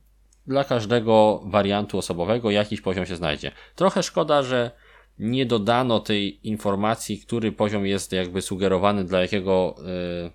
[0.47, 3.53] dla każdego wariantu osobowego jakiś poziom się znajdzie.
[3.75, 4.71] Trochę szkoda, że
[5.19, 9.77] nie dodano tej informacji, który poziom jest jakby sugerowany dla jakiego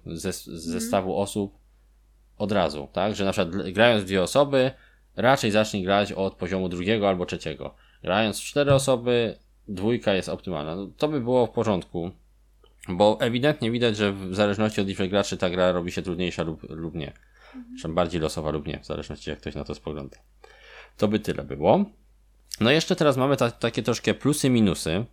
[0.08, 1.58] y, zes- zestawu osób
[2.38, 3.15] od razu, tak?
[3.15, 4.72] Że na przykład grając dwie osoby,
[5.15, 7.76] raczej zacznij grać od poziomu drugiego albo trzeciego.
[8.04, 9.38] Grając cztery osoby,
[9.68, 10.76] dwójka jest optymalna.
[10.76, 12.12] No, to by było w porządku,
[12.89, 16.70] bo ewidentnie widać, że w zależności od liczby graczy ta gra robi się trudniejsza lub,
[16.70, 17.13] lub nie.
[17.70, 20.18] Zresztą bardziej losowa lub nie, w zależności jak ktoś na to spogląda.
[20.98, 21.86] To by tyle było.
[22.60, 25.06] No jeszcze teraz mamy ta, takie troszkę plusy, minusy.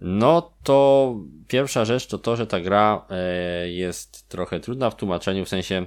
[0.00, 1.16] No to
[1.48, 5.86] pierwsza rzecz to to, że ta gra e, jest trochę trudna w tłumaczeniu, w sensie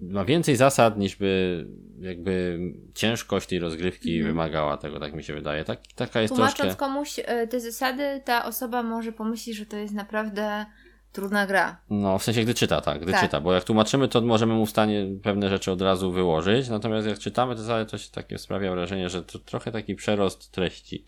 [0.00, 1.66] ma więcej zasad niż by
[2.00, 2.58] jakby
[2.94, 5.64] ciężkość tej rozgrywki wymagała tego, tak mi się wydaje.
[5.64, 6.76] Tak, taka jest Tłumacząc troszkę...
[6.76, 10.66] komuś e, te zasady, ta osoba może pomyśleć, że to jest naprawdę
[11.14, 11.76] trudna gra.
[11.90, 13.20] No, w sensie gdy czyta, tak, gdy Tak.
[13.20, 17.08] czyta, bo jak tłumaczymy, to możemy mu w stanie pewne rzeczy od razu wyłożyć, natomiast
[17.08, 21.04] jak czytamy, to wcale to się takie sprawia wrażenie, że to trochę taki przerost treści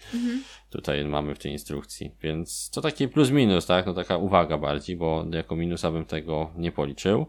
[0.70, 4.96] tutaj mamy w tej instrukcji, więc to taki plus minus, tak, no taka uwaga bardziej,
[4.96, 7.26] bo jako minusa bym tego nie policzył.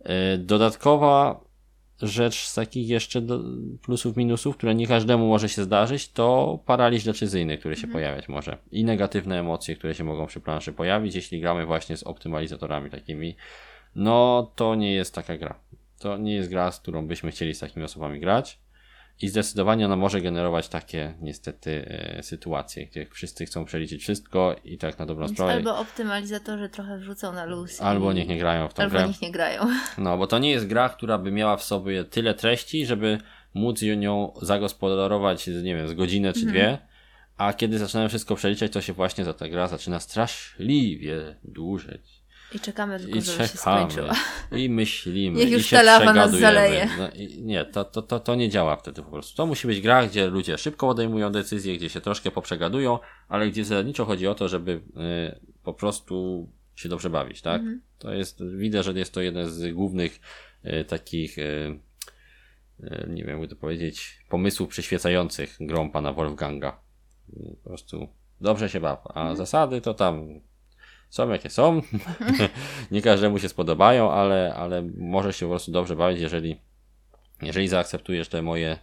[0.00, 1.47] Yy, Dodatkowa
[2.02, 3.22] rzecz z takich jeszcze
[3.82, 8.58] plusów, minusów, które nie każdemu może się zdarzyć, to paraliż decyzyjny, który się pojawiać może.
[8.72, 13.36] I negatywne emocje, które się mogą przy planszy pojawić, jeśli gramy właśnie z optymalizatorami takimi.
[13.94, 15.60] No, to nie jest taka gra.
[15.98, 18.58] To nie jest gra, z którą byśmy chcieli z takimi osobami grać.
[19.22, 21.84] I zdecydowanie ona może generować takie, niestety,
[22.18, 25.52] e, sytuacje, gdzie wszyscy chcą przeliczyć wszystko i tak na dobrą sprawę.
[25.52, 27.80] albo optymalizatorzy trochę wrzucą na luz.
[27.80, 29.08] Albo niech nie grają w tą Albo grę.
[29.08, 29.62] niech nie grają.
[29.98, 33.18] No, bo to nie jest gra, która by miała w sobie tyle treści, żeby
[33.54, 36.46] móc ją- nią zagospodarować, nie wiem, z godzinę Mhm.
[36.46, 36.78] czy dwie,
[37.36, 42.17] a kiedy zaczynamy wszystko przeliczać, to się właśnie za ta gra zaczyna straszliwie dłużeć.
[42.54, 44.14] I czekamy tylko, I żeby się czekamy, skończyła.
[44.52, 46.88] i myślimy, Niech już się ta lawa nas zaleje.
[46.98, 47.08] No,
[47.38, 49.36] nie, to, to, to, to nie działa wtedy po prostu.
[49.36, 53.64] To musi być gra, gdzie ludzie szybko podejmują decyzje, gdzie się troszkę poprzegadują, ale gdzie
[53.64, 54.80] zasadniczo chodzi o to, żeby y,
[55.62, 57.60] po prostu się dobrze bawić, tak?
[57.60, 57.80] Mhm.
[57.98, 60.20] To jest, widzę, że jest to jeden z głównych
[60.64, 61.78] y, takich, y,
[62.80, 66.80] y, nie wiem, jakby to powiedzieć, pomysłów przyświecających grom pana Wolfganga.
[67.30, 68.08] Y, Po prostu
[68.40, 70.40] dobrze się baw, a zasady to tam
[71.10, 71.82] są jakie są.
[72.90, 76.60] nie każdemu się spodobają, ale, ale może się po prostu dobrze bawić, jeżeli,
[77.42, 78.78] jeżeli zaakceptujesz te moje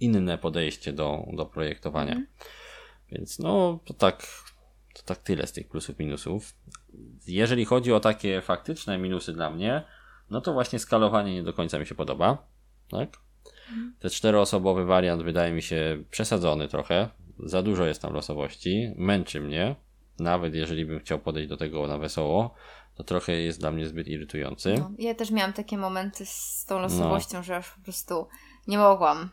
[0.00, 2.22] inne podejście do, do projektowania.
[3.12, 4.26] Więc no, to tak,
[4.94, 6.54] to tak tyle z tych plusów, minusów.
[7.26, 9.82] Jeżeli chodzi o takie faktyczne minusy dla mnie,
[10.30, 12.46] no to właśnie skalowanie nie do końca mi się podoba.
[12.88, 13.08] Tak?
[13.98, 17.08] Ten czteroosobowy wariant wydaje mi się przesadzony trochę.
[17.38, 18.94] Za dużo jest tam losowości.
[18.96, 19.76] Męczy mnie.
[20.18, 22.54] Nawet jeżeli bym chciał podejść do tego na wesoło,
[22.94, 24.74] to trochę jest dla mnie zbyt irytujący.
[24.78, 28.28] No, ja też miałam takie momenty z tą losowością, że aż po prostu
[28.66, 29.30] nie mogłam.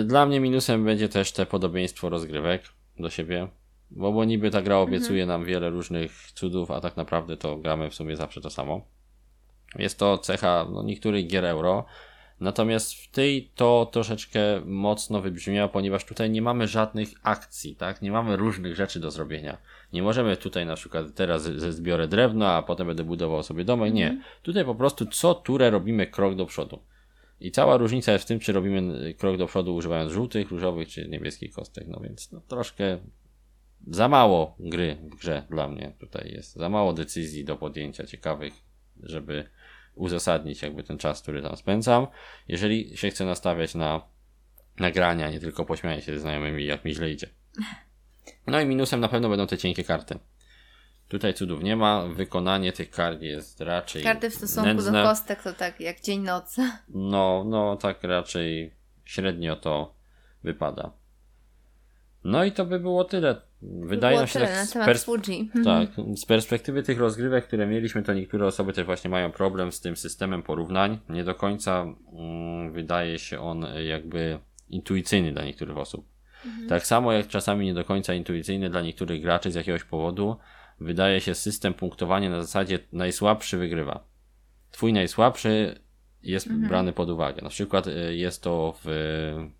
[0.00, 2.62] Y, Dla mnie minusem będzie też te podobieństwo rozgrywek
[2.98, 3.48] do siebie,
[3.90, 7.90] bo, bo niby ta gra obiecuje nam wiele różnych cudów, a tak naprawdę to gramy
[7.90, 8.80] w sumie zawsze to samo.
[9.78, 11.84] Jest to cecha no, niektórych gier euro,
[12.42, 18.02] natomiast w tej to troszeczkę mocno wybrzmiało, ponieważ tutaj nie mamy żadnych akcji, tak?
[18.02, 19.58] Nie mamy różnych rzeczy do zrobienia.
[19.92, 23.94] Nie możemy tutaj na przykład teraz zbiorę drewno, a potem będę budował sobie domek.
[23.94, 24.22] Nie.
[24.42, 26.78] Tutaj po prostu co turę robimy krok do przodu.
[27.40, 30.88] I cała różnica jest w tym, czy robimy y, krok do przodu używając żółtych, różowych
[30.88, 31.84] czy niebieskich kostek.
[31.88, 32.98] No więc no, troszkę
[33.86, 36.56] za mało gry w grze dla mnie tutaj jest.
[36.56, 38.54] Za mało decyzji do podjęcia ciekawych,
[39.02, 39.48] żeby
[39.94, 42.06] uzasadnić jakby ten czas, który tam spędzam.
[42.48, 44.02] Jeżeli się chcę nastawiać na
[44.78, 47.28] nagrania, nie tylko pośmianie się ze znajomymi, jak mi źle idzie.
[48.46, 50.18] No i minusem na pewno będą te cienkie karty.
[51.08, 55.02] Tutaj cudów nie ma, wykonanie tych kart jest raczej Karty w stosunku nędzne.
[55.02, 56.56] do kostek to tak jak dzień noc.
[56.88, 58.74] No, no tak raczej
[59.04, 59.94] średnio to
[60.44, 60.92] wypada.
[62.24, 63.40] No i to by było tyle.
[63.62, 65.50] Wydaje Było nam się tyle tak na temat pers- Fuji.
[65.64, 69.80] tak, z perspektywy tych rozgrywek, które mieliśmy, to niektóre osoby też właśnie mają problem z
[69.80, 70.98] tym systemem porównań.
[71.08, 76.08] Nie do końca mm, wydaje się on jakby intuicyjny dla niektórych osób.
[76.68, 80.36] Tak samo jak czasami nie do końca intuicyjny dla niektórych graczy z jakiegoś powodu,
[80.80, 84.04] wydaje się system punktowania na zasadzie najsłabszy wygrywa.
[84.70, 85.80] Twój najsłabszy
[86.22, 87.42] jest brany pod uwagę.
[87.42, 89.50] Na przykład y, jest to w y,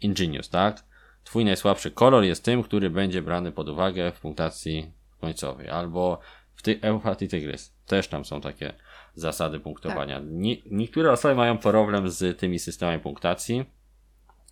[0.00, 0.84] Ingenious, tak?
[1.24, 5.68] Twój najsłabszy kolor jest tym, który będzie brany pod uwagę w punktacji końcowej.
[5.68, 6.20] Albo
[6.54, 7.74] w ty Euphrates Tygrys.
[7.86, 8.72] Też tam są takie
[9.14, 10.20] zasady punktowania.
[10.24, 13.64] Nie, niektóre osoby mają problem z tymi systemami punktacji.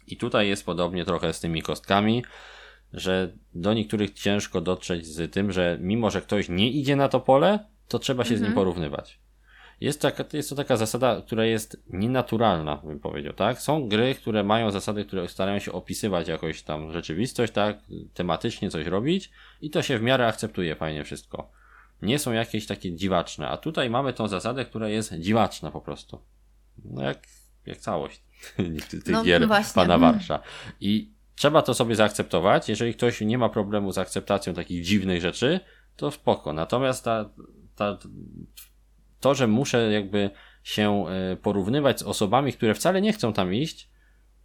[0.07, 2.25] I tutaj jest podobnie trochę z tymi kostkami,
[2.93, 7.21] że do niektórych ciężko dotrzeć z tym, że mimo, że ktoś nie idzie na to
[7.21, 7.59] pole,
[7.89, 9.22] to trzeba się z nim porównywać.
[9.83, 13.63] Jest, taka, jest to taka zasada, która jest nienaturalna, bym powiedział, tak?
[13.63, 17.79] Są gry, które mają zasady, które starają się opisywać jakoś tam rzeczywistość, tak?
[18.15, 19.31] Tematycznie coś robić
[19.61, 21.51] i to się w miarę akceptuje fajnie wszystko.
[22.03, 26.19] Nie są jakieś takie dziwaczne, a tutaj mamy tą zasadę, która jest dziwaczna po prostu.
[26.85, 27.27] No jak,
[27.67, 28.23] jak całość
[28.91, 29.75] tych No, gier właśnie.
[29.75, 30.13] pana Mm.
[30.13, 30.41] Warsza.
[30.81, 32.69] I trzeba to sobie zaakceptować.
[32.69, 35.61] Jeżeli ktoś nie ma problemu z akceptacją takich dziwnych rzeczy,
[35.97, 36.53] to spoko.
[36.53, 37.31] Natomiast ta,
[37.77, 37.99] ta,
[39.23, 40.31] to, że muszę jakby
[40.63, 43.89] się e, porównywać z osobami, które wcale nie chcą tam iść,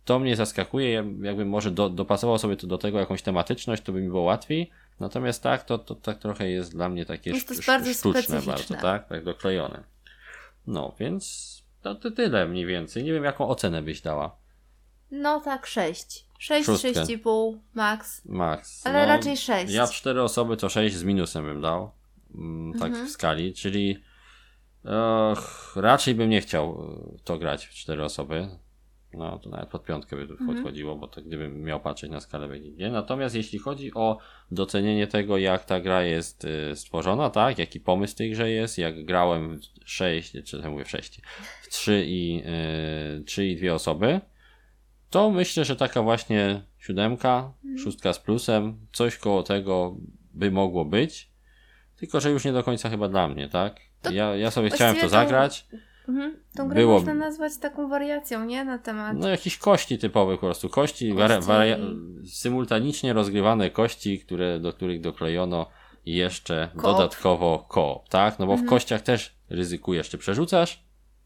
[0.06, 0.92] to mnie zaskakuje.
[0.92, 4.22] Ja jakbym może do, dopasował sobie to do tego jakąś tematyczność, to by mi było
[4.22, 4.70] łatwiej.
[5.00, 8.42] Natomiast tak, to, to tak trochę jest dla mnie takie Jest to sztu- bardzo sztuczne
[8.42, 9.08] bardzo, tak?
[9.10, 9.84] Tak doklejone.
[10.68, 13.04] No, więc to, to tyle mniej więcej.
[13.04, 14.36] Nie wiem, jaką ocenę byś dała.
[15.12, 16.26] No tak, 6.
[16.40, 16.92] 6, Szóstkę.
[16.92, 18.26] 6,5 max.
[18.26, 18.88] Max.
[18.88, 19.74] Ale no, raczej 6.
[19.74, 21.92] Ja w cztery osoby to 6 z minusem bym dał.
[22.36, 23.08] Mm, tak Mhm.
[23.08, 24.04] w skali, czyli
[24.88, 28.48] och, raczej bym nie chciał e, to grać w cztery osoby.
[29.14, 30.54] No to nawet pod piątkę by Mhm.
[30.54, 32.92] podchodziło, bo to gdybym miał patrzeć na skalę BGG.
[32.92, 34.18] Natomiast jeśli chodzi o
[34.52, 39.06] docenienie tego, jak ta gra jest y, stworzona, tak, jaki pomysł tej grze jest, jak
[39.06, 41.22] grałem w 6, czy ja mówię w 6,
[41.62, 42.44] w 3 i,
[43.20, 44.22] y, 3 i dwie osoby,
[45.10, 47.78] to myślę, że taka właśnie siódemka, Mhm.
[47.78, 49.96] szóstka z plusem, coś koło tego
[50.34, 51.32] by mogło być.
[51.96, 53.80] Tylko, że już nie do końca chyba dla mnie, tak?
[54.08, 55.66] To Ja, ja sobie chciałem to to- zagrać.
[56.10, 56.36] Mhm.
[56.58, 58.64] Tą grę Było- można nazwać taką wariacją, nie?
[58.66, 59.18] Na temat.
[59.18, 60.70] No jakieś kości typowe po prostu.
[60.70, 61.42] Kości, Kości.
[61.48, 61.78] Waria,
[62.32, 65.66] symultanicznie rozgrywane kości, które, do których doklejono
[66.06, 66.84] jeszcze Koop.
[66.84, 68.40] dodatkowo koop, tak?
[68.40, 70.84] No bo w kościach też ryzykujesz, czy przerzucasz,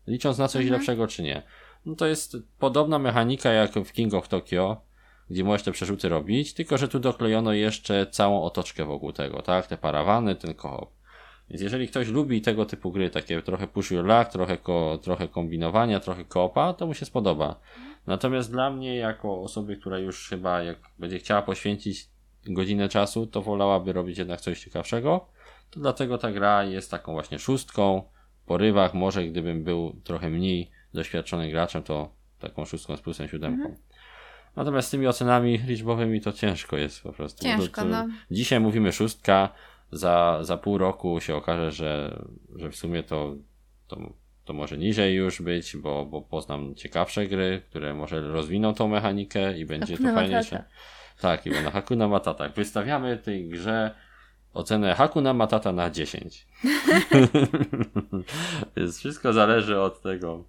[0.07, 0.79] licząc na coś Mhm.
[0.79, 1.43] lepszego, czy nie.
[1.86, 4.82] No to jest podobna mechanika jak w King of Tokyo,
[5.29, 9.67] gdzie możesz te przerzuty robić, tylko że tu doklejono jeszcze całą otoczkę wokół tego, tak?
[9.67, 10.89] Te parawany, ten koop.
[11.52, 15.28] Więc jeżeli ktoś lubi tego typu gry, takie trochę push your luck, trochę, ko, trochę
[15.28, 17.60] kombinowania, trochę koopa, to mu się spodoba.
[18.08, 22.08] Natomiast dla mnie, jako osoby, która już chyba jak będzie chciała poświęcić
[22.45, 25.28] godzinę czasu, to wolałaby robić jednak coś ciekawszego.
[25.70, 28.04] To dlatego ta gra jest taką właśnie szóstką,
[28.45, 28.93] porywach.
[28.93, 33.76] Może gdybym był trochę mniej doświadczony graczem, to taką szóstką z plusem siódemką.
[34.56, 37.43] Natomiast z tymi ocenami liczbowymi to ciężko jest po prostu.
[37.43, 38.08] Ciężko, To- to- no.
[38.32, 39.49] Dzisiaj mówimy szóstka,
[39.92, 42.22] za, za pół roku się okaże, że,
[42.56, 43.36] że w sumie to,
[43.88, 43.98] to,
[44.46, 49.58] to może niżej już być, bo, bo poznam ciekawsze gry, które może rozwiną tą mechanikę
[49.58, 50.56] i będzie to Hakuna fajniejsze.
[50.56, 50.72] Matata.
[51.22, 52.50] Tak, i na Hakuna Matata.
[52.50, 53.96] Wystawiamy tej grze
[54.54, 56.48] ocenę Hakuna Matata na 10.
[58.78, 60.44] Więc wszystko zależy od tego,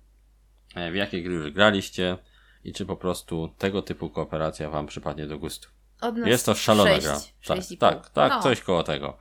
[0.74, 2.18] e, w jakie gry już graliście
[2.64, 5.68] i czy po prostu tego typu kooperacja Wam przypadnie do gustu.
[6.02, 7.20] Od nas Jest to szalona sześć, gra.
[7.56, 8.42] Tak, tak, tak, no.
[8.42, 9.18] coś koło tego.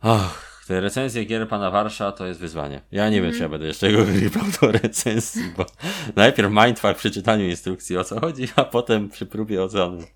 [0.00, 2.80] Ach, te recenzje gier pana Warsza to jest wyzwanie.
[2.92, 5.66] Ja nie wiem, czy ja będę jeszcze go grypał do recenzji, bo
[6.16, 10.06] najpierw mindfuck przy czytaniu instrukcji o co chodzi, a potem przy próbie oceny.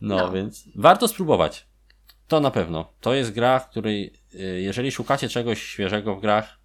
[0.00, 0.30] No, No.
[0.32, 1.66] więc warto spróbować.
[2.28, 2.92] To na pewno.
[3.00, 6.58] To jest gra, w której y, jeżeli szukacie czegoś świeżego w grach,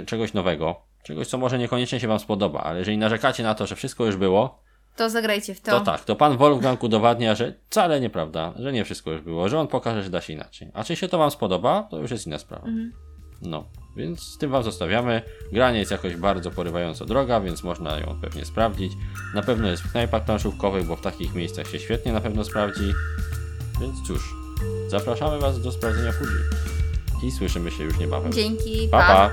[0.00, 3.66] y, czegoś nowego, czegoś, co może niekoniecznie się wam spodoba, ale jeżeli narzekacie na to,
[3.66, 4.62] że wszystko już było,
[4.98, 5.70] To zagrajcie w to.
[5.70, 9.60] to tak, to pan Wolfgang udowadnia, że wcale nieprawda, że nie wszystko już było, że
[9.60, 10.70] on pokaże, że da się inaczej.
[10.74, 12.66] A czy się to wam spodoba, to już jest inna sprawa.
[13.42, 13.64] No,
[13.96, 15.22] więc z tym wam zostawiamy.
[15.52, 18.92] Granie jest jakoś bardzo porywająco droga, więc można ją pewnie sprawdzić.
[19.34, 22.92] Na pewno jest w knajpach planszówkowych, bo w takich miejscach się świetnie na pewno sprawdzi.
[23.80, 24.34] Więc cóż,
[24.88, 26.40] zapraszamy was do sprawdzenia Fuji.
[27.24, 28.32] I słyszymy się już niebawem.
[28.32, 28.98] Dzięki, pa!
[28.98, 29.30] pa.